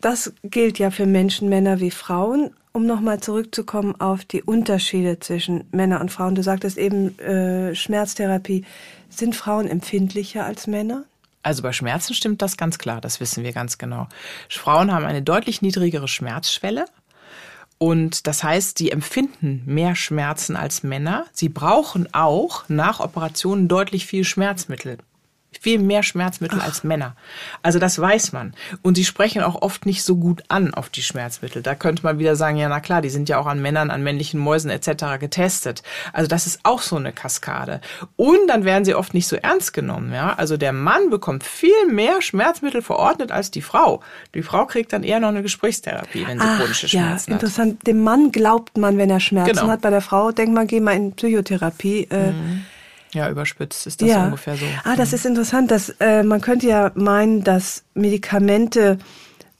[0.00, 5.64] Das gilt ja für Menschen, Männer wie Frauen um nochmal zurückzukommen auf die Unterschiede zwischen
[5.72, 6.36] Männern und Frauen.
[6.36, 8.64] Du sagtest eben äh, Schmerztherapie.
[9.08, 11.04] Sind Frauen empfindlicher als Männer?
[11.42, 14.06] Also bei Schmerzen stimmt das ganz klar, das wissen wir ganz genau.
[14.48, 16.84] Frauen haben eine deutlich niedrigere Schmerzschwelle.
[17.78, 21.26] Und das heißt, sie empfinden mehr Schmerzen als Männer.
[21.32, 24.98] Sie brauchen auch nach Operationen deutlich viel Schmerzmittel
[25.60, 26.66] viel mehr Schmerzmittel Ach.
[26.66, 27.16] als Männer.
[27.62, 28.54] Also das weiß man.
[28.82, 31.62] Und sie sprechen auch oft nicht so gut an auf die Schmerzmittel.
[31.62, 34.02] Da könnte man wieder sagen, ja na klar, die sind ja auch an Männern, an
[34.02, 35.18] männlichen Mäusen etc.
[35.18, 35.82] getestet.
[36.12, 37.80] Also das ist auch so eine Kaskade.
[38.16, 40.12] Und dann werden sie oft nicht so ernst genommen.
[40.12, 40.34] Ja?
[40.34, 44.00] Also der Mann bekommt viel mehr Schmerzmittel verordnet als die Frau.
[44.34, 47.42] Die Frau kriegt dann eher noch eine Gesprächstherapie, wenn sie Ach, chronische Schmerzen ja, hat.
[47.42, 47.86] Interessant.
[47.86, 49.68] Dem Mann glaubt man, wenn er Schmerzen genau.
[49.68, 49.80] hat.
[49.80, 52.08] Bei der Frau denkt man, geh mal in Psychotherapie.
[52.10, 52.64] Äh, mhm
[53.12, 54.24] ja, überspitzt ist das ja.
[54.26, 54.66] ungefähr so.
[54.84, 55.14] Ah, das mhm.
[55.14, 55.70] ist interessant.
[55.70, 58.98] Dass, äh, man könnte ja meinen, dass Medikamente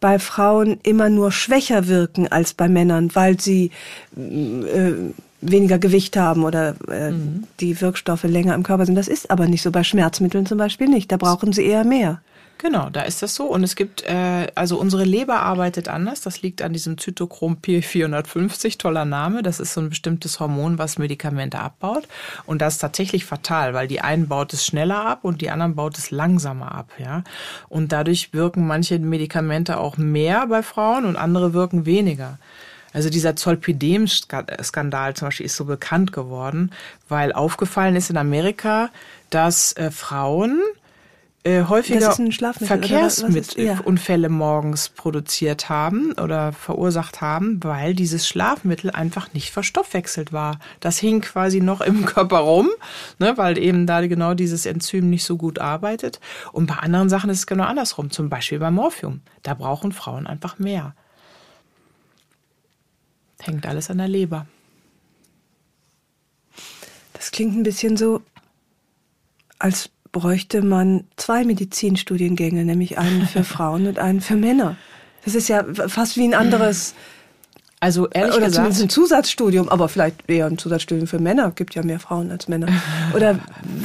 [0.01, 3.71] bei Frauen immer nur schwächer wirken als bei Männern, weil sie
[4.17, 4.93] äh,
[5.41, 7.45] weniger Gewicht haben oder äh, mhm.
[7.61, 8.95] die Wirkstoffe länger im Körper sind.
[8.95, 11.11] Das ist aber nicht so bei Schmerzmitteln zum Beispiel nicht.
[11.11, 12.21] Da brauchen sie eher mehr.
[12.59, 13.47] Genau, da ist das so.
[13.47, 16.23] Und es gibt, äh, also unsere Leber arbeitet anders.
[16.23, 19.45] Das liegt an diesem Zytochrom P450, toller Name.
[19.45, 22.09] Das ist so ein bestimmtes Hormon, was Medikamente abbaut.
[22.47, 25.77] Und das ist tatsächlich fatal, weil die einen baut es schneller ab und die anderen
[25.77, 26.91] baut es langsamer ab.
[26.99, 27.23] Ja,
[27.69, 32.39] Und dadurch wirken manche Medikamente auch mehr bei Frauen und andere wirken weniger.
[32.93, 36.73] Also dieser Zolpidem-Skandal zum Beispiel ist so bekannt geworden,
[37.09, 38.91] weil aufgefallen ist in Amerika,
[39.31, 40.61] dass äh, Frauen
[41.45, 42.13] äh, häufiger
[42.53, 44.29] Verkehrsunfälle ja.
[44.29, 50.59] morgens produziert haben oder verursacht haben, weil dieses Schlafmittel einfach nicht verstoffwechselt war.
[50.81, 52.69] Das hing quasi noch im Körper rum,
[53.19, 56.19] ne, weil eben da genau dieses Enzym nicht so gut arbeitet.
[56.53, 59.21] Und bei anderen Sachen ist es genau andersrum, zum Beispiel bei Morphium.
[59.45, 60.95] Da brauchen Frauen einfach mehr.
[63.41, 64.47] Hängt alles an der Leber.
[67.13, 68.23] Das klingt ein bisschen so,
[69.59, 74.77] als bräuchte man zwei Medizinstudiengänge, nämlich einen für Frauen und einen für Männer.
[75.25, 76.95] Das ist ja fast wie ein anderes
[77.81, 81.53] also ehrlich Oder gesagt, zumindest ein Zusatzstudium, aber vielleicht eher ein Zusatzstudium für Männer.
[81.53, 82.69] Gibt ja mehr Frauen als Männer.
[83.15, 83.39] Oder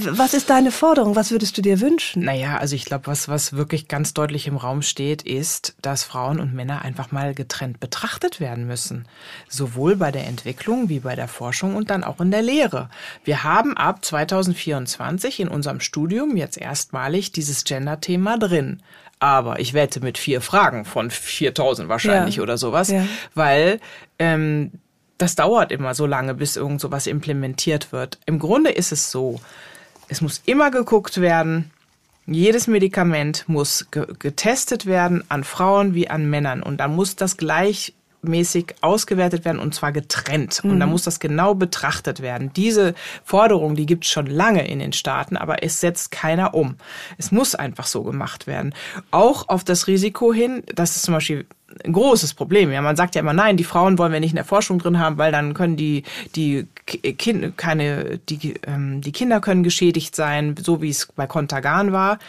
[0.09, 1.15] was ist deine Forderung?
[1.15, 2.23] Was würdest du dir wünschen?
[2.23, 6.39] Naja, also ich glaube, was, was wirklich ganz deutlich im Raum steht, ist, dass Frauen
[6.39, 9.07] und Männer einfach mal getrennt betrachtet werden müssen.
[9.47, 12.89] Sowohl bei der Entwicklung wie bei der Forschung und dann auch in der Lehre.
[13.23, 18.81] Wir haben ab 2024 in unserem Studium jetzt erstmalig dieses Gender-Thema drin
[19.23, 22.43] aber ich wette mit vier Fragen von 4000 wahrscheinlich ja.
[22.43, 23.07] oder sowas, ja.
[23.33, 23.79] weil
[24.19, 24.71] ähm,
[25.17, 28.19] das dauert immer so lange, bis irgend sowas implementiert wird.
[28.25, 29.39] Im Grunde ist es so,
[30.09, 31.71] es muss immer geguckt werden,
[32.25, 37.37] jedes Medikament muss ge getestet werden an Frauen wie an Männern und dann muss das
[37.37, 37.93] gleich
[38.23, 40.63] mäßig ausgewertet werden und zwar getrennt.
[40.63, 40.71] Mhm.
[40.71, 40.93] Und da mhm.
[40.93, 42.51] muss das genau betrachtet werden.
[42.55, 42.93] Diese
[43.23, 46.75] Forderung, die gibt es schon lange in den Staaten, aber es setzt keiner um.
[47.17, 48.73] Es muss einfach so gemacht werden.
[49.11, 51.45] Auch auf das Risiko hin, das ist zum Beispiel
[51.83, 52.71] ein großes Problem.
[52.71, 54.99] Ja, man sagt ja immer, nein, die Frauen wollen wir nicht in der Forschung drin
[54.99, 56.03] haben, weil dann können die
[56.35, 61.91] die kind, keine die ähm, die Kinder können geschädigt sein, so wie es bei Contagan
[61.91, 62.19] war.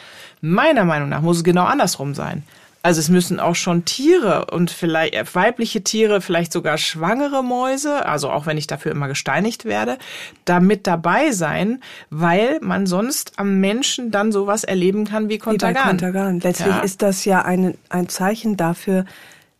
[0.40, 2.42] Meiner Meinung nach muss es genau andersrum sein.
[2.84, 8.04] Also es müssen auch schon Tiere und vielleicht äh, weibliche Tiere, vielleicht sogar schwangere Mäuse,
[8.04, 9.96] also auch wenn ich dafür immer gesteinigt werde,
[10.44, 11.80] da mit dabei sein,
[12.10, 15.82] weil man sonst am Menschen dann sowas erleben kann wie Kontergan.
[15.82, 16.40] Wie Kontergan.
[16.40, 16.80] Letztlich ja.
[16.80, 19.06] ist das ja ein, ein Zeichen dafür,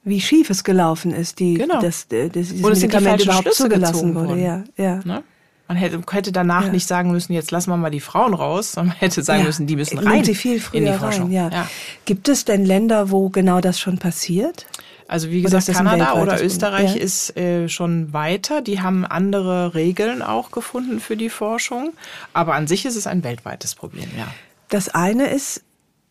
[0.03, 1.81] wie schief es gelaufen ist, die, genau.
[1.81, 4.39] das, das, dieses und Medikament überhaupt zugelassen wurde.
[4.39, 5.01] Ja, ja.
[5.03, 5.23] Ne?
[5.67, 6.73] Man hätte, hätte danach ja.
[6.73, 9.47] nicht sagen müssen, jetzt lassen wir mal die Frauen raus, sondern man hätte sagen ja.
[9.47, 11.25] müssen, die müssen rein sie viel früher in die Forschung.
[11.25, 11.49] Rein, ja.
[11.49, 11.69] ja.
[12.05, 14.67] Gibt es denn Länder, wo genau das schon passiert?
[15.09, 18.63] Also wie gesagt, Kanada oder Österreich ist äh, schon weiter.
[18.63, 21.93] Die haben andere Regeln auch gefunden für die Forschung.
[22.33, 24.27] Aber an sich ist es ein weltweites Problem, ja.
[24.71, 25.63] Das eine ist,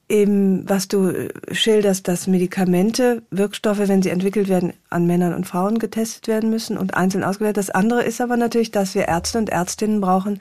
[0.10, 5.48] eben, was du äh, schilderst, dass Medikamente, Wirkstoffe, wenn sie entwickelt werden, an Männern und
[5.48, 7.58] Frauen getestet werden müssen und einzeln ausgewertet.
[7.58, 10.40] Das andere ist aber natürlich, dass wir Ärzte und Ärztinnen brauchen,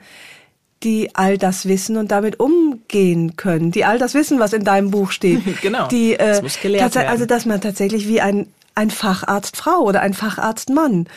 [0.83, 4.91] die all das wissen und damit umgehen können, die all das wissen, was in deinem
[4.91, 5.41] Buch steht.
[5.61, 5.87] genau.
[5.87, 7.07] Die, äh, das muss gelehrt werden.
[7.07, 11.07] Also, dass man tatsächlich wie ein, ein Facharzt Frau oder ein Facharzt Mann,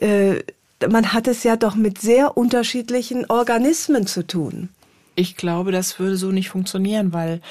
[0.00, 0.40] äh,
[0.88, 4.70] man hat es ja doch mit sehr unterschiedlichen Organismen zu tun.
[5.20, 7.42] Ich glaube, das würde so nicht funktionieren, weil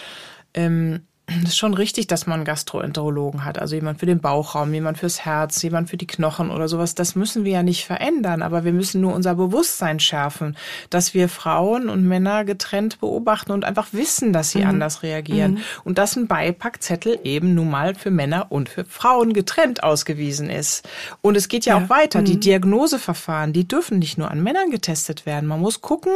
[0.55, 1.01] ähm,
[1.43, 5.25] ist schon richtig, dass man einen Gastroenterologen hat, also jemand für den Bauchraum, jemand fürs
[5.25, 6.95] Herz, jemand für die Knochen oder sowas.
[6.95, 10.57] Das müssen wir ja nicht verändern, aber wir müssen nur unser Bewusstsein schärfen,
[10.89, 14.69] dass wir Frauen und Männer getrennt beobachten und einfach wissen, dass sie mhm.
[14.69, 15.53] anders reagieren.
[15.53, 15.59] Mhm.
[15.83, 20.87] Und dass ein Beipackzettel eben nun mal für Männer und für Frauen getrennt ausgewiesen ist.
[21.21, 21.85] Und es geht ja, ja.
[21.85, 22.21] auch weiter.
[22.21, 22.25] Mhm.
[22.25, 25.47] Die Diagnoseverfahren, die dürfen nicht nur an Männern getestet werden.
[25.47, 26.13] Man muss gucken,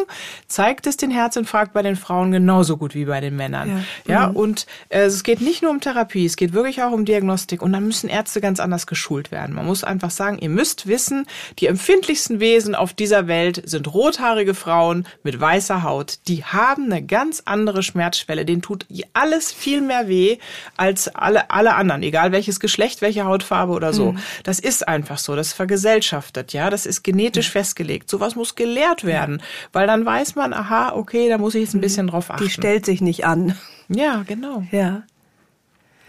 [0.47, 3.83] zeigt es den Herzinfarkt bei den Frauen genauso gut wie bei den Männern.
[4.07, 4.35] Ja, ja mhm.
[4.35, 7.61] und äh, also es geht nicht nur um Therapie, es geht wirklich auch um Diagnostik
[7.61, 9.55] und da müssen Ärzte ganz anders geschult werden.
[9.55, 11.27] Man muss einfach sagen, ihr müsst wissen,
[11.59, 16.19] die empfindlichsten Wesen auf dieser Welt sind rothaarige Frauen mit weißer Haut.
[16.27, 18.45] Die haben eine ganz andere Schmerzschwelle.
[18.45, 20.37] Denen tut alles viel mehr weh
[20.77, 24.13] als alle, alle anderen, egal welches Geschlecht, welche Hautfarbe oder so.
[24.13, 24.19] Mhm.
[24.43, 25.35] Das ist einfach so.
[25.35, 26.69] Das ist vergesellschaftet, ja.
[26.69, 27.51] Das ist genetisch mhm.
[27.51, 28.09] festgelegt.
[28.09, 29.41] Sowas muss gelehrt werden,
[29.71, 31.81] weil dann weiß man, aha, okay, da muss ich jetzt ein mhm.
[31.81, 32.43] bisschen drauf achten.
[32.43, 33.55] Die stellt sich nicht an.
[33.89, 34.63] Ja, genau.
[34.71, 35.03] Ja.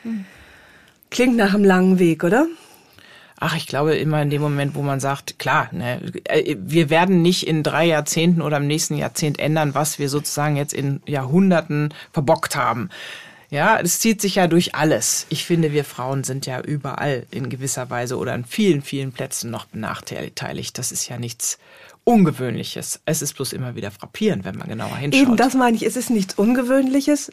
[0.03, 0.25] Hm.
[1.11, 2.47] Klingt nach einem langen Weg, oder?
[3.39, 7.21] Ach, ich glaube immer in dem Moment, wo man sagt, klar, ne, äh, wir werden
[7.21, 11.93] nicht in drei Jahrzehnten oder im nächsten Jahrzehnt ändern, was wir sozusagen jetzt in Jahrhunderten
[12.13, 12.91] verbockt haben.
[13.51, 15.27] Ja, es zieht sich ja durch alles.
[15.29, 19.51] Ich finde, wir Frauen sind ja überall in gewisser Weise oder an vielen, vielen Plätzen
[19.51, 20.77] noch benachteiligt.
[20.79, 21.59] Das ist ja nichts
[22.05, 23.01] Ungewöhnliches.
[23.05, 25.23] Es ist bloß immer wieder frappierend, wenn man genauer hinschaut.
[25.23, 25.85] Eben, das meine ich.
[25.85, 27.31] Es ist nichts Ungewöhnliches.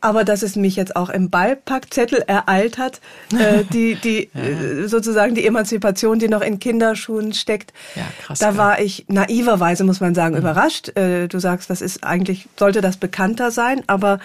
[0.00, 3.00] Aber dass es mich jetzt auch im Ballpackzettel ereilt hat,
[3.32, 4.40] äh, die, die ja.
[4.42, 9.84] äh, sozusagen die Emanzipation, die noch in Kinderschuhen steckt, ja, krass, da war ich naiverweise,
[9.84, 10.40] muss man sagen, mhm.
[10.40, 10.96] überrascht.
[10.96, 14.20] Äh, du sagst, das ist eigentlich, sollte das bekannter sein, aber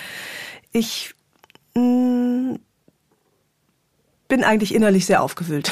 [0.71, 1.15] ich
[1.75, 2.59] mh, mm,
[4.27, 5.71] bin eigentlich innerlich sehr aufgewühlt.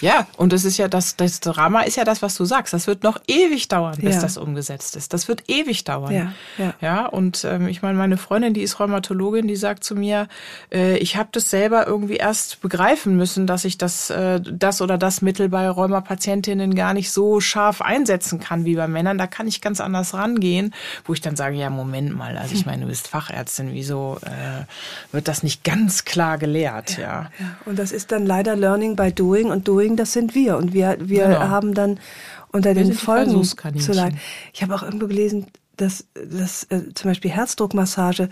[0.00, 2.72] Ja, und das ist ja das, das Drama ist ja das, was du sagst.
[2.72, 4.20] Das wird noch ewig dauern, bis ja.
[4.22, 5.12] das umgesetzt ist.
[5.12, 6.12] Das wird ewig dauern.
[6.12, 6.74] Ja, ja.
[6.80, 10.28] ja und ähm, ich meine, meine Freundin, die ist Rheumatologin, die sagt zu mir,
[10.72, 14.98] äh, ich habe das selber irgendwie erst begreifen müssen, dass ich das, äh, das oder
[14.98, 19.18] das Mittel bei Rheumapatientinnen gar nicht so scharf einsetzen kann wie bei Männern.
[19.18, 20.74] Da kann ich ganz anders rangehen,
[21.04, 24.64] wo ich dann sage, ja, Moment mal, also ich meine, du bist Fachärztin, wieso äh,
[25.12, 26.98] wird das nicht ganz klar gelehrt?
[26.98, 27.30] Ja, ja.
[27.38, 27.56] ja.
[27.64, 30.56] Und das ist dann leider Learning by Doing und Doing, das sind wir.
[30.56, 31.40] Und wir, wir genau.
[31.40, 31.98] haben dann
[32.52, 34.18] unter wir den Folgen zu leiden.
[34.52, 38.28] Ich habe auch irgendwo gelesen, dass, dass äh, zum Beispiel Herzdruckmassage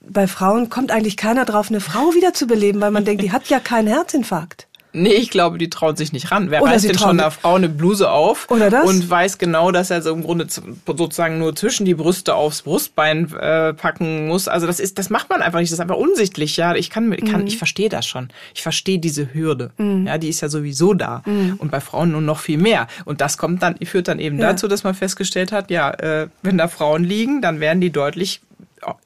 [0.00, 3.60] bei Frauen kommt eigentlich keiner drauf, eine Frau wiederzubeleben, weil man denkt, die hat ja
[3.60, 4.66] keinen Herzinfarkt.
[4.92, 6.50] Nee, ich glaube, die trauen sich nicht ran.
[6.50, 8.88] Wer Oder reißt denn schon einer Frau eine Bluse auf Oder das?
[8.88, 10.46] und weiß genau, dass er so im Grunde
[10.86, 14.48] sozusagen nur zwischen die Brüste aufs Brustbein äh, packen muss.
[14.48, 15.70] Also das ist, das macht man einfach nicht.
[15.70, 16.56] Das ist einfach unsichtlich.
[16.56, 17.46] Ja, ich kann, ich kann, mhm.
[17.46, 18.28] ich verstehe das schon.
[18.54, 19.70] Ich verstehe diese Hürde.
[19.76, 20.06] Mhm.
[20.06, 21.22] Ja, die ist ja sowieso da.
[21.26, 21.54] Mhm.
[21.58, 22.86] Und bei Frauen nur noch viel mehr.
[23.04, 24.50] Und das kommt dann, führt dann eben ja.
[24.50, 28.40] dazu, dass man festgestellt hat, ja, äh, wenn da Frauen liegen, dann werden die deutlich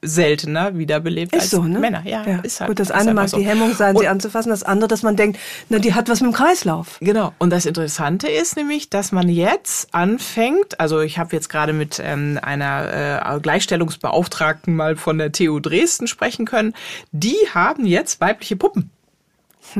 [0.01, 1.79] seltener wiederbelebt ist als so, ne?
[1.79, 2.03] Männer.
[2.05, 2.39] Ja, ja.
[2.39, 3.37] Ist halt, Gut, das eine mag so.
[3.37, 6.21] die Hemmung sein, und sie anzufassen, das andere, dass man denkt, na, die hat was
[6.21, 6.97] mit dem Kreislauf.
[7.01, 7.33] Genau.
[7.39, 12.01] Und das Interessante ist nämlich, dass man jetzt anfängt, also ich habe jetzt gerade mit
[12.03, 16.73] ähm, einer äh, Gleichstellungsbeauftragten mal von der TU Dresden sprechen können,
[17.11, 18.91] die haben jetzt weibliche Puppen.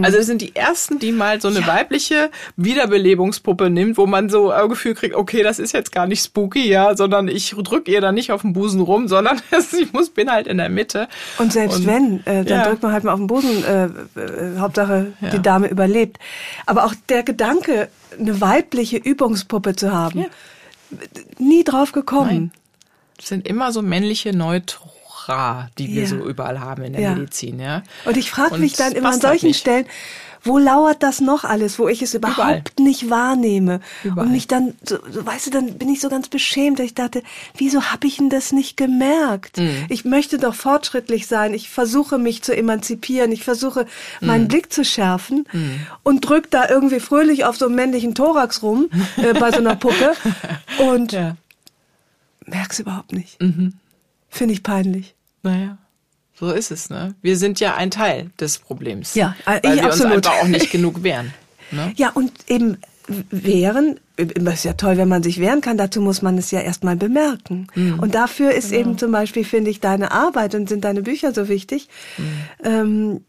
[0.04, 1.68] Also es sind die ersten, die mal so eine ja.
[1.68, 6.24] weibliche Wiederbelebungspuppe nimmt, wo man so ein Gefühl kriegt, okay, das ist jetzt gar nicht
[6.24, 10.10] spooky, ja, sondern ich drücke ihr da nicht auf den Busen rum, sondern ich muss
[10.10, 11.08] bin halt in der Mitte.
[11.38, 12.68] Und selbst Und, wenn, äh, dann ja.
[12.68, 15.30] drückt man halt mal auf den Busen, äh, äh, Hauptsache ja.
[15.30, 16.18] die Dame überlebt.
[16.66, 20.26] Aber auch der Gedanke, eine weibliche Übungspuppe zu haben,
[21.38, 22.30] nie drauf gekommen.
[22.30, 22.52] Nein.
[23.18, 24.95] Das sind immer so männliche Neutro
[25.30, 26.08] Ra, die wir ja.
[26.08, 27.16] so überall haben in der ja.
[27.16, 27.60] Medizin.
[27.60, 27.84] Ja.
[28.06, 29.86] Und ich frage mich dann immer an halt solchen halt Stellen,
[30.46, 32.64] wo lauert das noch alles, wo ich es überhaupt Überall.
[32.78, 33.82] nicht wahrnehme?
[34.04, 34.28] Überall.
[34.28, 36.94] Und mich dann, so, so, weißt du, dann bin ich so ganz beschämt, dass ich
[36.94, 37.24] dachte,
[37.58, 39.58] wieso habe ich denn das nicht gemerkt?
[39.58, 39.86] Mhm.
[39.90, 41.56] Ich möchte doch fortschrittlich sein.
[41.56, 43.32] Ich versuche mich zu emanzipieren.
[43.32, 43.88] Ich versuche
[44.22, 44.50] meinen mhm.
[44.50, 45.80] Blick zu schärfen mhm.
[46.04, 49.76] und drück da irgendwie fröhlich auf so einem männlichen Thorax rum äh, bei so einer
[49.76, 50.14] Puppe
[50.92, 51.36] und ja.
[52.46, 53.42] merk's überhaupt nicht.
[53.42, 53.74] Mhm.
[54.36, 55.16] Finde ich peinlich.
[55.44, 55.78] Naja.
[56.38, 57.16] So ist es, ne?
[57.22, 59.16] Wir sind ja ein Teil des Problems.
[59.16, 60.18] Ja, weil ich wir absolut.
[60.18, 61.34] uns einfach auch nicht genug wehren.
[61.72, 61.94] Ne?
[61.98, 62.78] Ja, und eben
[63.08, 66.60] wehren, das ist ja toll, wenn man sich wehren kann, dazu muss man es ja
[66.60, 67.68] erstmal bemerken.
[67.76, 68.00] Mhm.
[68.00, 68.82] Und dafür ist genau.
[68.82, 72.26] eben zum Beispiel, finde ich, deine Arbeit und sind deine Bücher so wichtig, mhm.
[72.64, 73.26] ähm,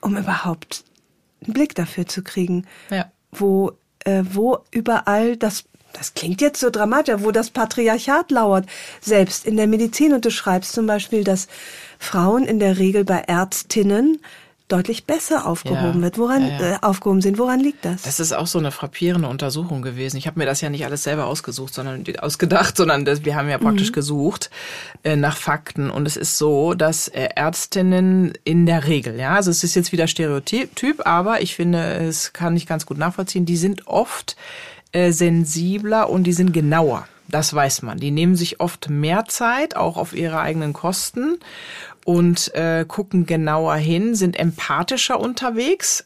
[0.00, 0.82] um überhaupt
[1.44, 3.12] einen Blick dafür zu kriegen, ja.
[3.30, 8.66] wo, äh, wo überall das das klingt jetzt so dramatisch, wo das Patriarchat lauert,
[9.00, 10.12] selbst in der Medizin.
[10.12, 11.48] Und du schreibst zum Beispiel, dass
[11.98, 14.18] Frauen in der Regel bei Ärztinnen
[14.72, 16.18] deutlich besser aufgehoben ja, wird.
[16.18, 16.74] Woran ja, ja.
[16.74, 17.38] Äh, aufgehoben sind?
[17.38, 18.02] Woran liegt das?
[18.02, 20.16] Das ist auch so eine frappierende Untersuchung gewesen.
[20.16, 23.50] Ich habe mir das ja nicht alles selber ausgesucht, sondern ausgedacht, sondern das, wir haben
[23.50, 23.94] ja praktisch mhm.
[23.94, 24.50] gesucht
[25.04, 25.90] äh, nach Fakten.
[25.90, 29.92] Und es ist so, dass äh, Ärztinnen in der Regel, ja, also es ist jetzt
[29.92, 33.44] wieder Stereotyp, aber ich finde, es kann ich ganz gut nachvollziehen.
[33.44, 34.36] Die sind oft
[34.92, 37.08] äh, sensibler und die sind genauer.
[37.28, 37.98] Das weiß man.
[37.98, 41.38] Die nehmen sich oft mehr Zeit, auch auf ihre eigenen Kosten
[42.04, 46.04] und äh, gucken genauer hin, sind empathischer unterwegs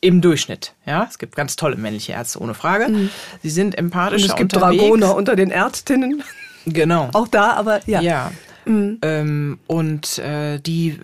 [0.00, 0.74] im Durchschnitt.
[0.84, 2.88] Ja, es gibt ganz tolle männliche Ärzte, ohne Frage.
[2.88, 3.10] Mhm.
[3.42, 4.82] Sie sind empathischer und es gibt unterwegs.
[4.82, 6.22] Dragoner unter den Ärztinnen.
[6.66, 7.10] Genau.
[7.12, 8.00] Auch da, aber ja.
[8.00, 8.32] Ja.
[8.64, 8.98] Mhm.
[9.02, 10.98] Ähm, und äh, die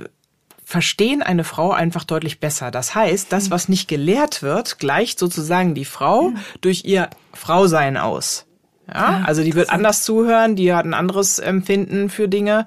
[0.73, 2.71] verstehen eine Frau einfach deutlich besser.
[2.71, 8.47] Das heißt, das, was nicht gelehrt wird, gleicht sozusagen die Frau durch ihr Frausein aus.
[8.89, 12.65] Ja, also die wird anders zuhören, die hat ein anderes Empfinden für Dinge,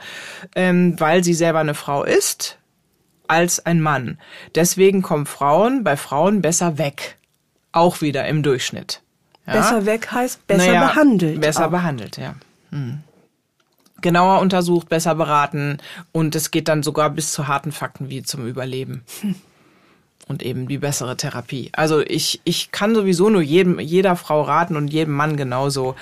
[0.55, 2.59] ähm, weil sie selber eine Frau ist
[3.27, 4.19] als ein Mann.
[4.53, 7.17] Deswegen kommen Frauen bei Frauen besser weg.
[7.71, 9.01] Auch wieder im Durchschnitt.
[9.47, 9.53] Ja?
[9.53, 11.41] Besser weg heißt besser naja, behandelt.
[11.41, 11.71] Besser auch.
[11.71, 12.35] behandelt, ja.
[12.69, 12.99] Hm
[14.05, 15.79] genauer untersucht, besser beraten
[16.11, 19.03] und es geht dann sogar bis zu harten Fakten wie zum Überleben.
[19.21, 19.35] Hm.
[20.27, 21.69] Und eben die bessere Therapie.
[21.73, 25.93] Also ich, ich kann sowieso nur jedem, jeder Frau raten und jedem Mann genauso.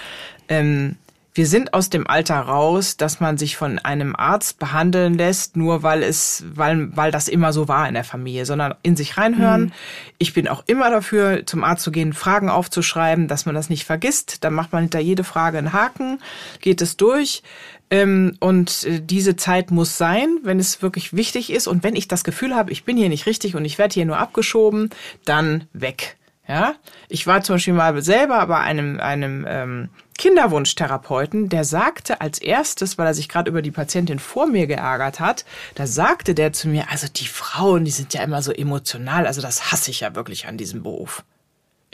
[0.48, 0.96] Ähm,
[1.36, 5.82] wir sind aus dem Alter raus, dass man sich von einem Arzt behandeln lässt, nur
[5.82, 9.62] weil es, weil, weil das immer so war in der Familie, sondern in sich reinhören.
[9.62, 9.72] Mhm.
[10.20, 13.84] Ich bin auch immer dafür, zum Arzt zu gehen, Fragen aufzuschreiben, dass man das nicht
[13.84, 14.44] vergisst.
[14.44, 16.20] Dann macht man hinter jede Frage einen Haken,
[16.62, 17.42] geht es durch.
[17.90, 21.68] Ähm, und äh, diese Zeit muss sein, wenn es wirklich wichtig ist.
[21.68, 24.06] Und wenn ich das Gefühl habe, ich bin hier nicht richtig und ich werde hier
[24.06, 24.90] nur abgeschoben,
[25.26, 26.18] dann weg.
[26.46, 26.76] Ja,
[27.08, 32.98] ich war zum Beispiel mal selber bei einem, einem ähm, Kinderwunschtherapeuten, der sagte als erstes,
[32.98, 36.68] weil er sich gerade über die Patientin vor mir geärgert hat, da sagte der zu
[36.68, 40.16] mir, also die Frauen, die sind ja immer so emotional, also das hasse ich ja
[40.16, 41.24] wirklich an diesem Beruf.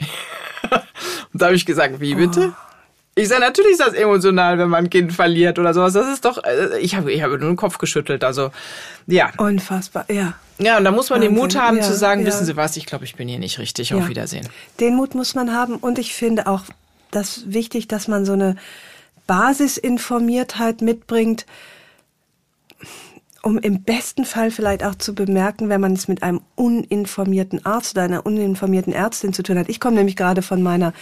[1.32, 2.52] Und da habe ich gesagt, wie bitte?
[2.56, 2.69] Oh.
[3.20, 5.92] Ich sage, natürlich ist das emotional, wenn man ein Kind verliert oder sowas.
[5.92, 8.24] Das ist doch, äh, ich habe ich habe nur den Kopf geschüttelt.
[8.24, 8.50] Also,
[9.06, 9.30] ja.
[9.36, 10.34] Unfassbar, ja.
[10.58, 11.34] Ja, und da muss man Wahnsinn.
[11.34, 12.26] den Mut haben ja, zu sagen, ja.
[12.26, 13.90] wissen Sie was, ich glaube, ich bin hier nicht richtig.
[13.90, 13.98] Ja.
[13.98, 14.48] Auf Wiedersehen.
[14.78, 16.64] Den Mut muss man haben und ich finde auch
[17.10, 18.56] das wichtig, dass man so eine
[19.26, 21.46] Basisinformiertheit mitbringt,
[23.42, 27.94] um im besten Fall vielleicht auch zu bemerken, wenn man es mit einem uninformierten Arzt
[27.94, 29.68] oder einer uninformierten Ärztin zu tun hat.
[29.68, 30.92] Ich komme nämlich gerade von meiner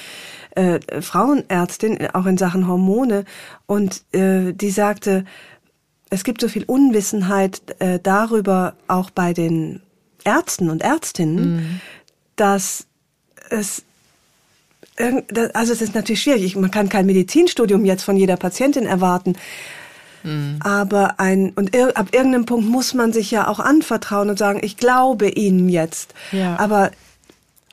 [0.53, 3.25] äh, Frauenärztin, auch in Sachen Hormone,
[3.67, 5.25] und äh, die sagte,
[6.11, 9.83] es gibt so viel Unwissenheit äh, darüber, auch bei den
[10.25, 11.81] Ärzten und Ärztinnen, mhm.
[12.37, 12.87] dass
[13.51, 13.85] es
[15.55, 16.57] also es ist natürlich schwierig.
[16.57, 19.37] Man kann kein Medizinstudium jetzt von jeder Patientin erwarten.
[20.23, 20.59] Mhm.
[20.61, 24.61] Aber ein, und ir, ab irgendeinem Punkt muss man sich ja auch anvertrauen und sagen,
[24.63, 26.15] ich glaube Ihnen jetzt.
[26.33, 26.59] Ja.
[26.59, 26.91] Aber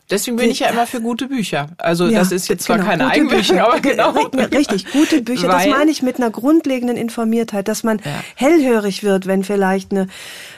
[0.10, 1.70] Deswegen bin ich ja immer für gute Bücher.
[1.78, 4.12] Also ja, das ist jetzt zwar genau, keine Eigenwerbung, aber genau.
[4.12, 5.48] Richtig, gute Bücher.
[5.48, 8.12] Weil, das meine ich mit einer grundlegenden Informiertheit, dass man ja.
[8.36, 10.08] hellhörig wird, wenn vielleicht eine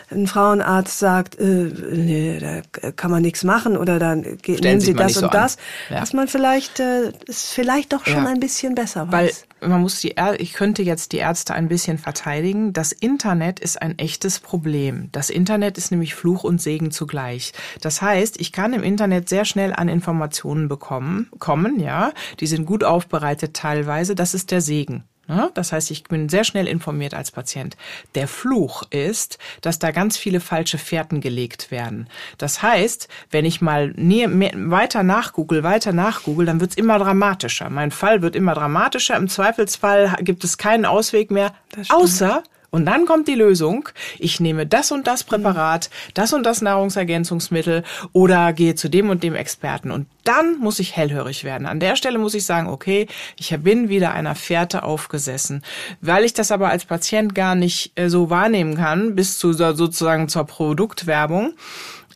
[0.10, 4.94] ein Frauenarzt sagt, äh, nee, da kann man nichts machen oder dann geht, nehmen Sie
[4.94, 5.58] das und so das,
[5.90, 6.00] ja.
[6.00, 8.30] dass man vielleicht äh, es vielleicht doch schon ja.
[8.30, 9.46] ein bisschen besser weiß.
[9.60, 12.74] Weil man muss die, ich könnte jetzt die Ärzte ein bisschen verteidigen.
[12.74, 15.10] Das Internet ist ein echtes Problem.
[15.12, 17.54] Das Internet ist nämlich Fluch und Segen zugleich.
[17.82, 22.12] Das heißt, ich kann im Internet sehr schnell an Informationen bekommen, kommen, ja.
[22.40, 24.16] Die sind gut aufbereitet teilweise.
[24.16, 25.04] Das ist der Segen.
[25.28, 25.52] Ne?
[25.54, 27.76] Das heißt, ich bin sehr schnell informiert als Patient.
[28.16, 32.08] Der Fluch ist, dass da ganz viele falsche Fährten gelegt werden.
[32.38, 37.70] Das heißt, wenn ich mal näher, mehr, weiter nachgoogle, weiter nachgoogle, dann wird's immer dramatischer.
[37.70, 39.18] Mein Fall wird immer dramatischer.
[39.18, 41.54] Im Zweifelsfall gibt es keinen Ausweg mehr,
[41.90, 43.90] außer und dann kommt die Lösung.
[44.20, 49.24] Ich nehme das und das Präparat, das und das Nahrungsergänzungsmittel oder gehe zu dem und
[49.24, 49.90] dem Experten.
[49.92, 51.66] Und dann muss ich hellhörig werden.
[51.66, 53.08] An der Stelle muss ich sagen, okay,
[53.38, 55.64] ich bin wieder einer Fährte aufgesessen.
[56.02, 60.28] Weil ich das aber als Patient gar nicht äh, so wahrnehmen kann, bis zu sozusagen
[60.28, 61.54] zur Produktwerbung,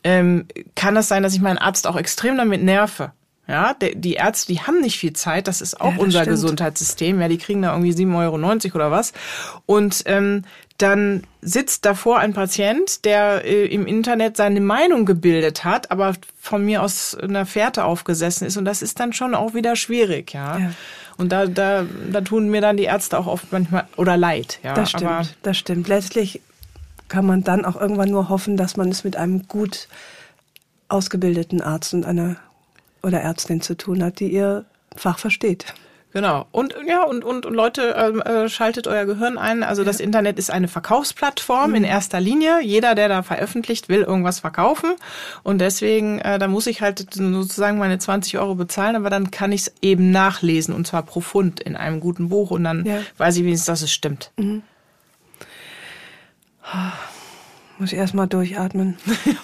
[0.03, 3.13] ähm, kann es sein, dass ich meinen Arzt auch extrem damit nerve.
[3.51, 5.49] Ja, die Ärzte, die haben nicht viel Zeit.
[5.49, 6.35] Das ist auch ja, das unser stimmt.
[6.35, 7.19] Gesundheitssystem.
[7.19, 9.11] Ja, die kriegen da irgendwie 7,90 Euro oder was.
[9.65, 10.43] Und ähm,
[10.77, 16.63] dann sitzt davor ein Patient, der äh, im Internet seine Meinung gebildet hat, aber von
[16.63, 18.55] mir aus einer Fährte aufgesessen ist.
[18.55, 20.57] Und das ist dann schon auch wieder schwierig, ja.
[20.57, 20.71] ja.
[21.17, 24.73] Und da, da, da tun mir dann die Ärzte auch oft manchmal oder leid, ja.
[24.73, 25.89] Das stimmt, aber das stimmt.
[25.89, 26.41] Letztlich
[27.09, 29.89] kann man dann auch irgendwann nur hoffen, dass man es mit einem gut
[30.87, 32.37] ausgebildeten Arzt und einer
[33.03, 35.65] oder Ärztin zu tun hat, die ihr Fach versteht.
[36.13, 36.45] Genau.
[36.51, 39.63] Und ja, und, und, und Leute, äh, schaltet euer Gehirn ein.
[39.63, 39.85] Also ja.
[39.85, 41.77] das Internet ist eine Verkaufsplattform mhm.
[41.77, 42.61] in erster Linie.
[42.61, 44.91] Jeder, der da veröffentlicht, will irgendwas verkaufen.
[45.43, 49.53] Und deswegen, äh, da muss ich halt sozusagen meine 20 Euro bezahlen, aber dann kann
[49.53, 52.99] ich es eben nachlesen und zwar profund in einem guten Buch und dann ja.
[53.17, 54.31] weiß ich wenigstens, dass es stimmt.
[54.37, 54.63] Mhm.
[57.81, 58.95] Muss ich erstmal durchatmen.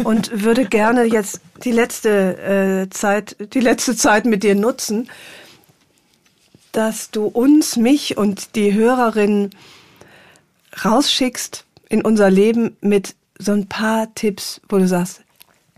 [0.04, 2.38] Und würde gerne jetzt die letzte
[2.86, 5.10] äh, Zeit, die letzte Zeit mit dir nutzen,
[6.72, 9.50] dass du uns, mich und die Hörerinnen
[10.86, 15.22] rausschickst in unser Leben mit so ein paar Tipps, wo du sagst,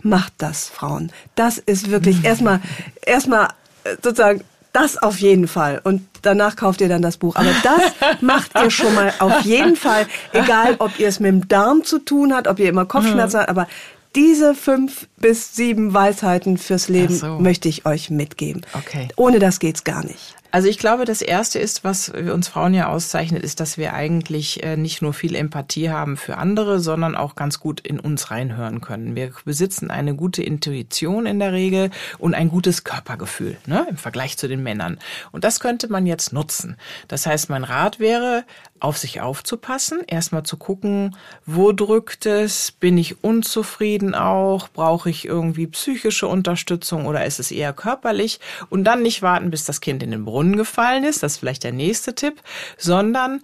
[0.02, 1.14] macht das, Frauen.
[1.36, 2.60] Das ist wirklich erstmal,
[3.06, 3.48] erstmal
[3.86, 4.42] äh, sozusagen
[4.74, 5.82] das auf jeden Fall.
[5.84, 7.36] Und danach kauft ihr dann das Buch.
[7.36, 7.82] Aber das
[8.22, 10.08] macht ihr schon mal auf jeden Fall.
[10.34, 13.42] Egal, ob ihr es mit dem Darm zu tun habt, ob ihr immer Kopfschmerzen mhm.
[13.42, 13.50] habt.
[13.50, 13.68] Aber
[14.16, 17.40] diese fünf bis sieben Weisheiten fürs Leben so.
[17.40, 18.66] möchte ich euch mitgeben.
[18.74, 19.08] Okay.
[19.16, 20.36] Ohne das geht's gar nicht.
[20.52, 24.64] Also ich glaube, das Erste ist, was uns Frauen ja auszeichnet, ist, dass wir eigentlich
[24.64, 28.82] äh, nicht nur viel Empathie haben für andere, sondern auch ganz gut in uns reinhören
[28.82, 29.16] können.
[29.16, 34.40] Wir besitzen eine gute Intuition in der Regel und ein gutes Körpergefühl ne, im Vergleich
[34.40, 34.98] zu den Männern.
[35.32, 36.78] Und das könnte man jetzt nutzen.
[37.08, 38.44] Das heißt, mein Rat wäre,
[38.80, 45.26] auf sich aufzupassen, erstmal zu gucken, wo drückt es, bin ich unzufrieden auch, brauche ich
[45.26, 48.40] irgendwie psychische Unterstützung oder ist es eher körperlich
[48.70, 51.64] und dann nicht warten, bis das Kind in den Brunnen gefallen ist, das ist vielleicht
[51.64, 52.42] der nächste Tipp,
[52.78, 53.42] sondern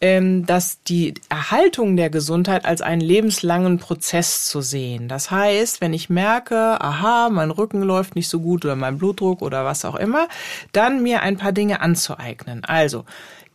[0.00, 5.08] ähm, dass die Erhaltung der Gesundheit als einen lebenslangen Prozess zu sehen.
[5.08, 9.42] Das heißt, wenn ich merke, aha, mein Rücken läuft nicht so gut oder mein Blutdruck
[9.42, 10.28] oder was auch immer,
[10.72, 12.64] dann mir ein paar Dinge anzueignen.
[12.64, 13.04] Also,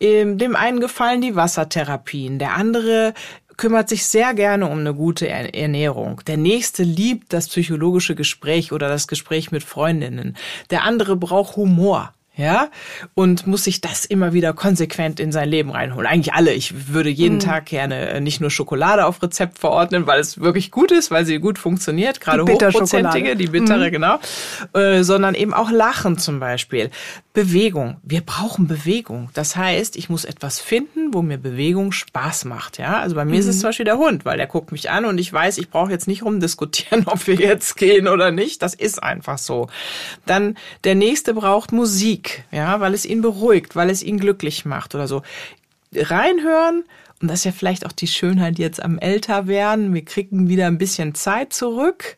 [0.01, 3.13] dem einen gefallen die Wassertherapien, der andere
[3.55, 6.21] kümmert sich sehr gerne um eine gute Ernährung.
[6.27, 10.35] Der nächste liebt das psychologische Gespräch oder das Gespräch mit Freundinnen.
[10.71, 12.69] Der andere braucht Humor ja,
[13.13, 16.07] und muss sich das immer wieder konsequent in sein Leben reinholen.
[16.07, 16.51] Eigentlich alle.
[16.53, 17.41] Ich würde jeden mhm.
[17.41, 21.25] Tag gerne äh, nicht nur Schokolade auf Rezept verordnen, weil es wirklich gut ist, weil
[21.25, 23.91] sie gut funktioniert, gerade die hochprozentige, die bittere, mhm.
[23.91, 24.19] genau,
[24.73, 26.89] äh, sondern eben auch Lachen zum Beispiel.
[27.34, 27.97] Bewegung.
[28.03, 29.29] Wir brauchen Bewegung.
[29.34, 32.77] Das heißt, ich muss etwas finden, wo mir Bewegung Spaß macht.
[32.77, 33.39] Ja, also bei mir mhm.
[33.39, 33.59] ist es mhm.
[33.61, 36.07] zum Beispiel der Hund, weil der guckt mich an und ich weiß, ich brauche jetzt
[36.07, 38.61] nicht rumdiskutieren, ob wir jetzt gehen oder nicht.
[38.61, 39.67] Das ist einfach so.
[40.27, 44.93] Dann der nächste braucht Musik, ja, weil es ihn beruhigt, weil es ihn glücklich macht
[44.93, 45.23] oder so.
[45.95, 46.84] Reinhören
[47.23, 49.93] und das ist ja vielleicht auch die Schönheit jetzt am Älterwerden.
[49.93, 52.17] Wir kriegen wieder ein bisschen Zeit zurück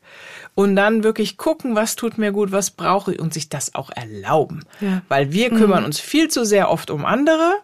[0.55, 3.91] und dann wirklich gucken, was tut mir gut, was brauche ich und sich das auch
[3.91, 4.63] erlauben.
[4.79, 5.01] Ja.
[5.09, 5.87] Weil wir kümmern mhm.
[5.87, 7.55] uns viel zu sehr oft um andere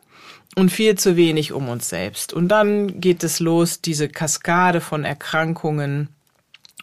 [0.56, 2.34] und viel zu wenig um uns selbst.
[2.34, 6.10] Und dann geht es los, diese Kaskade von Erkrankungen.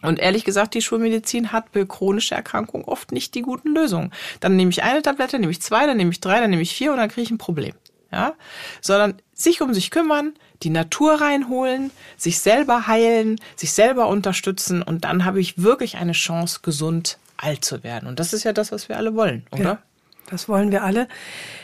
[0.01, 4.11] Und ehrlich gesagt, die Schulmedizin hat für chronische Erkrankungen oft nicht die guten Lösungen.
[4.39, 6.73] Dann nehme ich eine Tablette, nehme ich zwei, dann nehme ich drei, dann nehme ich
[6.73, 7.75] vier und dann kriege ich ein Problem.
[8.11, 8.33] Ja,
[8.81, 10.33] sondern sich um sich kümmern,
[10.63, 16.11] die Natur reinholen, sich selber heilen, sich selber unterstützen und dann habe ich wirklich eine
[16.11, 18.07] Chance, gesund alt zu werden.
[18.07, 19.63] Und das ist ja das, was wir alle wollen, oder?
[19.63, 19.77] Ja,
[20.29, 21.07] das wollen wir alle.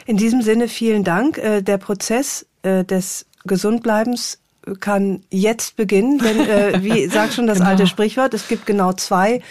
[0.06, 1.38] In diesem Sinne vielen Dank.
[1.38, 4.40] Äh, der Prozess äh, des Gesundbleibens
[4.80, 7.72] kann jetzt beginnen, denn äh, wie sagt schon das genau.
[7.72, 9.42] alte Sprichwort, es gibt genau zwei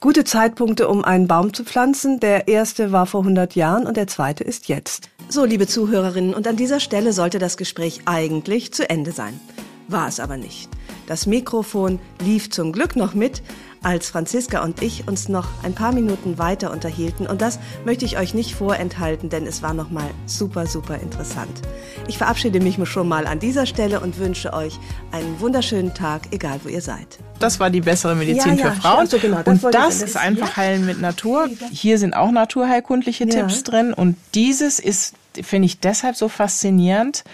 [0.00, 2.20] gute Zeitpunkte, um einen Baum zu pflanzen.
[2.20, 5.08] Der erste war vor 100 Jahren und der zweite ist jetzt.
[5.28, 9.40] So, liebe Zuhörerinnen, und an dieser Stelle sollte das Gespräch eigentlich zu Ende sein.
[9.88, 10.68] War es aber nicht.
[11.06, 13.42] Das Mikrofon lief zum Glück noch mit,
[13.82, 17.26] als Franziska und ich uns noch ein paar Minuten weiter unterhielten.
[17.26, 21.62] Und das möchte ich euch nicht vorenthalten, denn es war nochmal super, super interessant.
[22.06, 24.78] Ich verabschiede mich schon mal an dieser Stelle und wünsche euch
[25.10, 27.18] einen wunderschönen Tag, egal wo ihr seid.
[27.38, 28.98] Das war die bessere Medizin ja, ja, für Frauen.
[29.00, 31.48] Also genau, das und das ist einfach Heilen mit Natur.
[31.72, 33.26] Hier sind auch naturheilkundliche.
[33.26, 33.92] Tipps drin.
[33.92, 37.24] Und dieses ist, finde ich, deshalb so faszinierend,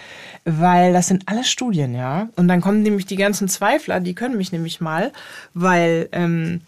[0.43, 2.29] weil das sind alles Studien, ja.
[2.35, 5.11] Und dann kommen nämlich die ganzen Zweifler, die können mich nämlich mal,
[5.53, 6.61] weil ähm,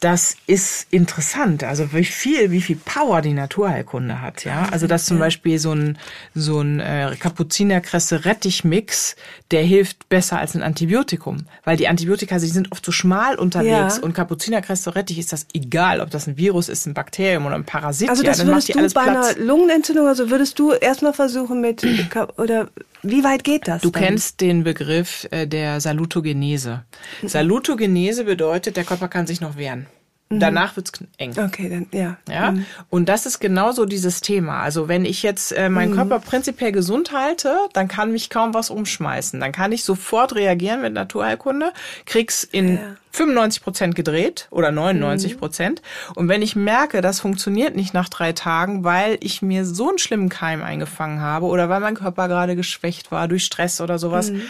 [0.00, 1.64] das ist interessant.
[1.64, 4.68] Also wie viel, wie viel Power die Naturheilkunde hat, ja.
[4.70, 5.98] Also dass zum Beispiel so ein
[6.34, 9.16] so ein äh, Kapuzinerkresse Rettichmix,
[9.50, 13.96] der hilft besser als ein Antibiotikum, weil die Antibiotika, sie sind oft so schmal unterwegs
[13.96, 14.02] ja.
[14.02, 17.64] und Kapuzinerkresse Rettich ist das egal, ob das ein Virus ist, ein Bakterium oder ein
[17.64, 18.10] Parasit.
[18.10, 19.36] Also das ja, würdest du bei Platz.
[19.36, 21.86] einer Lungenentzündung, also würdest du erstmal versuchen mit
[22.36, 22.68] oder
[23.02, 23.82] wie weit geht das?
[23.82, 24.02] Du dann?
[24.02, 26.84] kennst den Begriff äh, der Salutogenese.
[27.22, 27.28] Mhm.
[27.28, 29.86] Salutogenese bedeutet, der Körper kann sich noch wehren.
[30.28, 30.40] Mhm.
[30.40, 31.34] Danach wird's eng.
[31.38, 32.16] Okay, dann ja.
[32.28, 32.50] Ja.
[32.50, 32.66] Mhm.
[32.90, 34.60] Und das ist genauso dieses Thema.
[34.60, 35.96] Also wenn ich jetzt äh, meinen mhm.
[35.96, 39.38] Körper prinzipiell gesund halte, dann kann mich kaum was umschmeißen.
[39.38, 41.72] Dann kann ich sofort reagieren mit Naturheilkunde,
[42.06, 42.96] krieg's in ja.
[43.12, 45.38] 95 Prozent gedreht oder 99 mhm.
[45.38, 45.82] Prozent.
[46.16, 49.98] Und wenn ich merke, das funktioniert nicht nach drei Tagen, weil ich mir so einen
[49.98, 54.32] schlimmen Keim eingefangen habe oder weil mein Körper gerade geschwächt war durch Stress oder sowas,
[54.32, 54.42] mhm.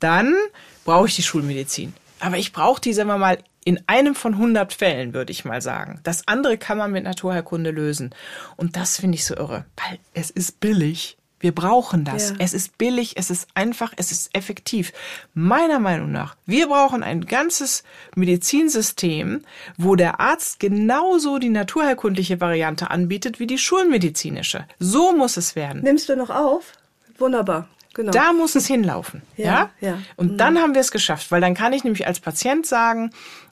[0.00, 0.34] dann
[0.84, 1.94] brauche ich die Schulmedizin.
[2.18, 5.60] Aber ich brauche die, sagen wir mal, in einem von 100 Fällen, würde ich mal
[5.60, 6.00] sagen.
[6.02, 8.14] Das andere kann man mit Naturheilkunde lösen.
[8.56, 11.16] Und das finde ich so irre, weil es ist billig.
[11.42, 12.30] Wir brauchen das.
[12.30, 12.36] Ja.
[12.38, 14.92] Es ist billig, es ist einfach, es ist effektiv.
[15.32, 17.82] Meiner Meinung nach, wir brauchen ein ganzes
[18.14, 19.42] Medizinsystem,
[19.78, 24.66] wo der Arzt genauso die naturheilkundliche Variante anbietet wie die schulmedizinische.
[24.78, 25.80] So muss es werden.
[25.82, 26.72] Nimmst du noch auf?
[27.16, 27.68] Wunderbar.
[27.94, 28.12] Genau.
[28.12, 29.22] Da muss es hinlaufen.
[29.36, 29.44] Ja.
[29.44, 29.70] ja?
[29.80, 29.98] ja.
[30.16, 30.36] Und mhm.
[30.38, 33.10] dann haben wir es geschafft, weil dann kann ich nämlich als Patient sagen,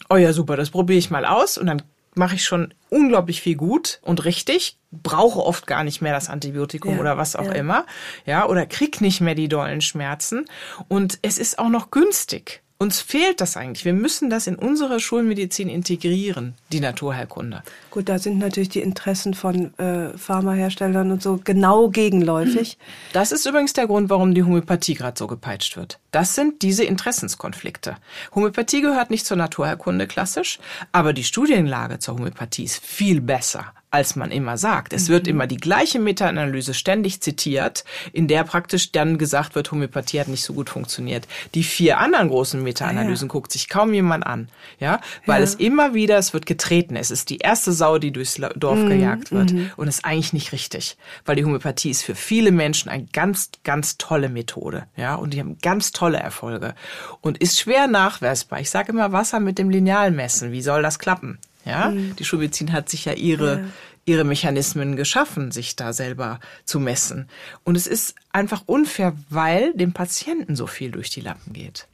[0.09, 1.83] oh ja, super, das probiere ich mal aus und dann
[2.15, 6.95] mache ich schon unglaublich viel gut und richtig, brauche oft gar nicht mehr das Antibiotikum
[6.95, 7.53] ja, oder was auch ja.
[7.53, 7.87] immer,
[8.27, 10.47] ja, oder krieg nicht mehr die dollen Schmerzen
[10.89, 12.63] und es ist auch noch günstig.
[12.81, 13.85] Uns fehlt das eigentlich.
[13.85, 17.65] Wir müssen das in unsere Schulmedizin integrieren, die Naturheilkunde.
[17.91, 22.79] Gut, da sind natürlich die Interessen von äh, Pharmaherstellern und so genau gegenläufig.
[23.13, 25.99] Das ist übrigens der Grund, warum die Homöopathie gerade so gepeitscht wird.
[26.13, 27.97] Das sind diese Interessenskonflikte.
[28.35, 30.61] Homöopathie gehört nicht zur Naturheilkunde klassisch,
[30.93, 34.93] aber die Studienlage zur Homöopathie ist viel besser als man immer sagt.
[34.93, 40.21] Es wird immer die gleiche Meta-Analyse ständig zitiert, in der praktisch dann gesagt wird, Homöopathie
[40.21, 41.27] hat nicht so gut funktioniert.
[41.55, 43.33] Die vier anderen großen Meta-Analysen ah, ja.
[43.33, 45.45] guckt sich kaum jemand an, ja, weil ja.
[45.45, 46.97] es immer wieder, es wird getreten.
[46.97, 48.89] Es ist die erste Sau, die durchs Dorf mhm.
[48.89, 49.71] gejagt wird mhm.
[49.77, 53.97] und ist eigentlich nicht richtig, weil die Homöopathie ist für viele Menschen eine ganz, ganz
[53.97, 56.75] tolle Methode, ja, und die haben ganz tolle Erfolge
[57.23, 58.61] und ist schwer nachweisbar.
[58.61, 60.53] Ich sage immer Wasser mit dem Lineal messen.
[60.53, 61.39] Wie soll das klappen?
[61.69, 62.17] Ja, mhm.
[62.17, 63.65] die Schulmedizin hat sich ja ihre, ja.
[64.07, 67.29] ihre Mechanismen geschaffen, sich da selber zu messen.
[67.65, 71.87] Und es ist einfach unfair, weil dem Patienten so viel durch die Lappen geht.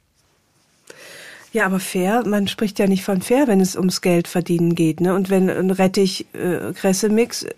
[1.51, 4.99] Ja, aber fair, man spricht ja nicht von fair, wenn es ums Geld verdienen geht.
[4.99, 5.13] Ne?
[5.15, 7.53] Und wenn ein Rettich-Kresse-Mix äh,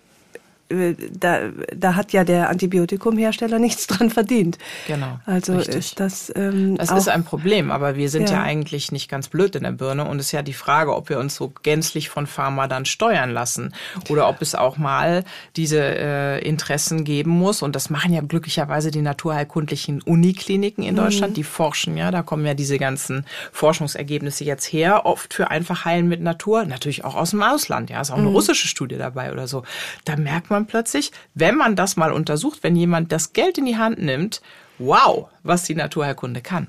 [0.68, 1.40] da,
[1.74, 4.58] da hat ja der Antibiotikumhersteller nichts dran verdient.
[4.86, 5.18] Genau.
[5.26, 5.76] Also richtig.
[5.76, 6.32] ist das.
[6.34, 8.36] Ähm, das ist ein Problem, aber wir sind ja.
[8.36, 8.42] ja.
[8.42, 11.18] eigentlich nicht ganz blöd in der Birne und es ist ja die Frage, ob wir
[11.18, 13.74] uns so gänzlich von Pharma dann steuern lassen
[14.08, 15.24] oder ob es auch mal
[15.56, 17.62] diese äh, Interessen geben muss.
[17.62, 21.34] Und das machen ja glücklicherweise die naturheilkundlichen Unikliniken in Deutschland, mhm.
[21.34, 26.08] die forschen ja, da kommen ja diese ganzen Forschungsergebnisse jetzt her, oft für einfach Heilen
[26.08, 28.34] mit Natur, natürlich auch aus dem Ausland, ja, ist auch eine mhm.
[28.34, 29.64] russische Studie dabei oder so.
[30.04, 33.66] Da merkt man man plötzlich, wenn man das mal untersucht, wenn jemand das Geld in
[33.66, 34.40] die Hand nimmt,
[34.78, 36.68] wow, was die Naturheilkunde kann.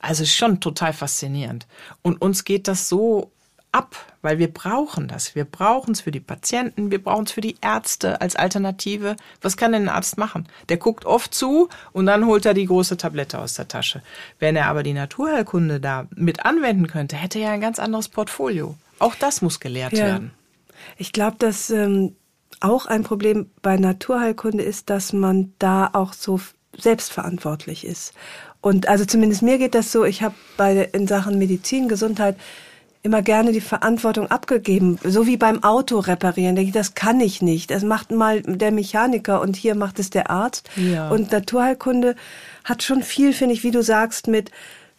[0.00, 1.66] Also schon total faszinierend.
[2.02, 3.30] Und uns geht das so
[3.72, 5.34] ab, weil wir brauchen das.
[5.34, 9.16] Wir brauchen es für die Patienten, wir brauchen es für die Ärzte als Alternative.
[9.40, 10.48] Was kann denn ein Arzt machen?
[10.68, 14.02] Der guckt oft zu und dann holt er die große Tablette aus der Tasche.
[14.38, 18.76] Wenn er aber die Naturheilkunde da mit anwenden könnte, hätte er ein ganz anderes Portfolio.
[18.98, 20.04] Auch das muss gelehrt ja.
[20.04, 20.32] werden.
[20.96, 22.16] Ich glaube, dass ähm,
[22.60, 26.40] auch ein Problem bei Naturheilkunde ist, dass man da auch so
[26.78, 28.12] selbstverantwortlich ist.
[28.60, 32.36] Und also zumindest mir geht das so, ich habe bei in Sachen Medizin, Gesundheit
[33.02, 36.54] immer gerne die Verantwortung abgegeben, so wie beim Auto reparieren.
[36.54, 37.70] Denke ich, das kann ich nicht.
[37.70, 40.68] Das macht mal der Mechaniker und hier macht es der Arzt.
[40.76, 41.08] Ja.
[41.08, 42.14] Und Naturheilkunde
[42.64, 44.50] hat schon viel, finde ich, wie du sagst, mit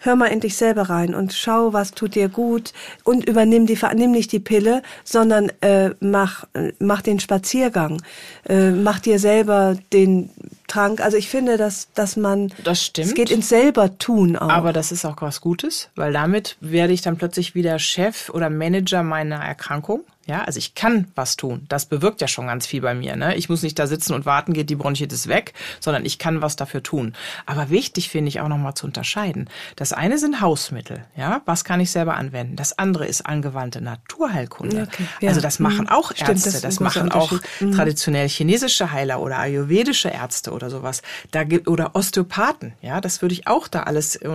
[0.02, 2.74] hör mal endlich selber rein und schau, was tut dir gut
[3.04, 6.45] und übernimm die, nimm nicht die Pille, sondern äh, mach,
[6.80, 8.02] mach den Spaziergang,
[8.49, 10.30] äh, mach dir selber den
[10.68, 11.02] Trank.
[11.02, 13.08] Also ich finde, dass, dass man, das stimmt.
[13.08, 14.49] Es geht ins selber tun auch.
[14.49, 18.49] Aber das ist auch was Gutes, weil damit werde ich dann plötzlich wieder Chef oder
[18.49, 20.04] Manager meiner Erkrankung.
[20.28, 21.65] Ja, also ich kann was tun.
[21.67, 23.15] Das bewirkt ja schon ganz viel bei mir.
[23.15, 23.36] Ne?
[23.36, 26.55] Ich muss nicht da sitzen und warten, geht die Bronchitis weg, sondern ich kann was
[26.55, 27.13] dafür tun.
[27.47, 29.49] Aber wichtig finde ich auch nochmal zu unterscheiden.
[29.76, 31.05] Das eine sind Hausmittel.
[31.17, 32.55] Ja, was kann ich selber anwenden?
[32.55, 34.88] Das andere ist angewandte Naturheilkunde.
[34.91, 35.30] Okay, ja.
[35.30, 35.89] Also das machen mhm.
[35.89, 37.72] auch Ärzte, Stimmt, das, das machen auch mhm.
[37.72, 41.01] traditionell chinesische Heiler oder ayurvedische Ärzte oder sowas.
[41.32, 42.74] Da gibt oder Osteopathen.
[42.82, 44.30] Ja, das würde ich auch da alles äh,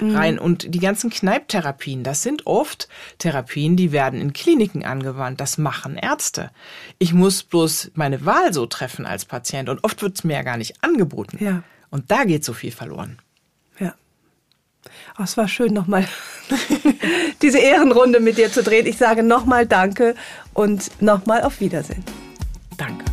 [0.00, 0.16] mhm.
[0.16, 0.38] rein.
[0.38, 2.88] Und die ganzen Kneiptherapien, das sind oft
[3.18, 6.50] Therapien, die werden in Kliniken angewandt das machen Ärzte.
[6.98, 10.42] Ich muss bloß meine Wahl so treffen als Patient und oft wird es mir ja
[10.42, 11.42] gar nicht angeboten.
[11.42, 11.62] Ja.
[11.90, 13.18] Und da geht so viel verloren.
[13.78, 13.94] Ja.
[15.18, 16.06] Oh, es war schön, nochmal
[17.42, 18.86] diese Ehrenrunde mit dir zu drehen.
[18.86, 20.14] Ich sage nochmal Danke
[20.54, 22.04] und nochmal auf Wiedersehen.
[22.76, 23.04] Danke.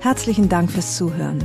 [0.00, 1.44] Herzlichen Dank fürs Zuhören.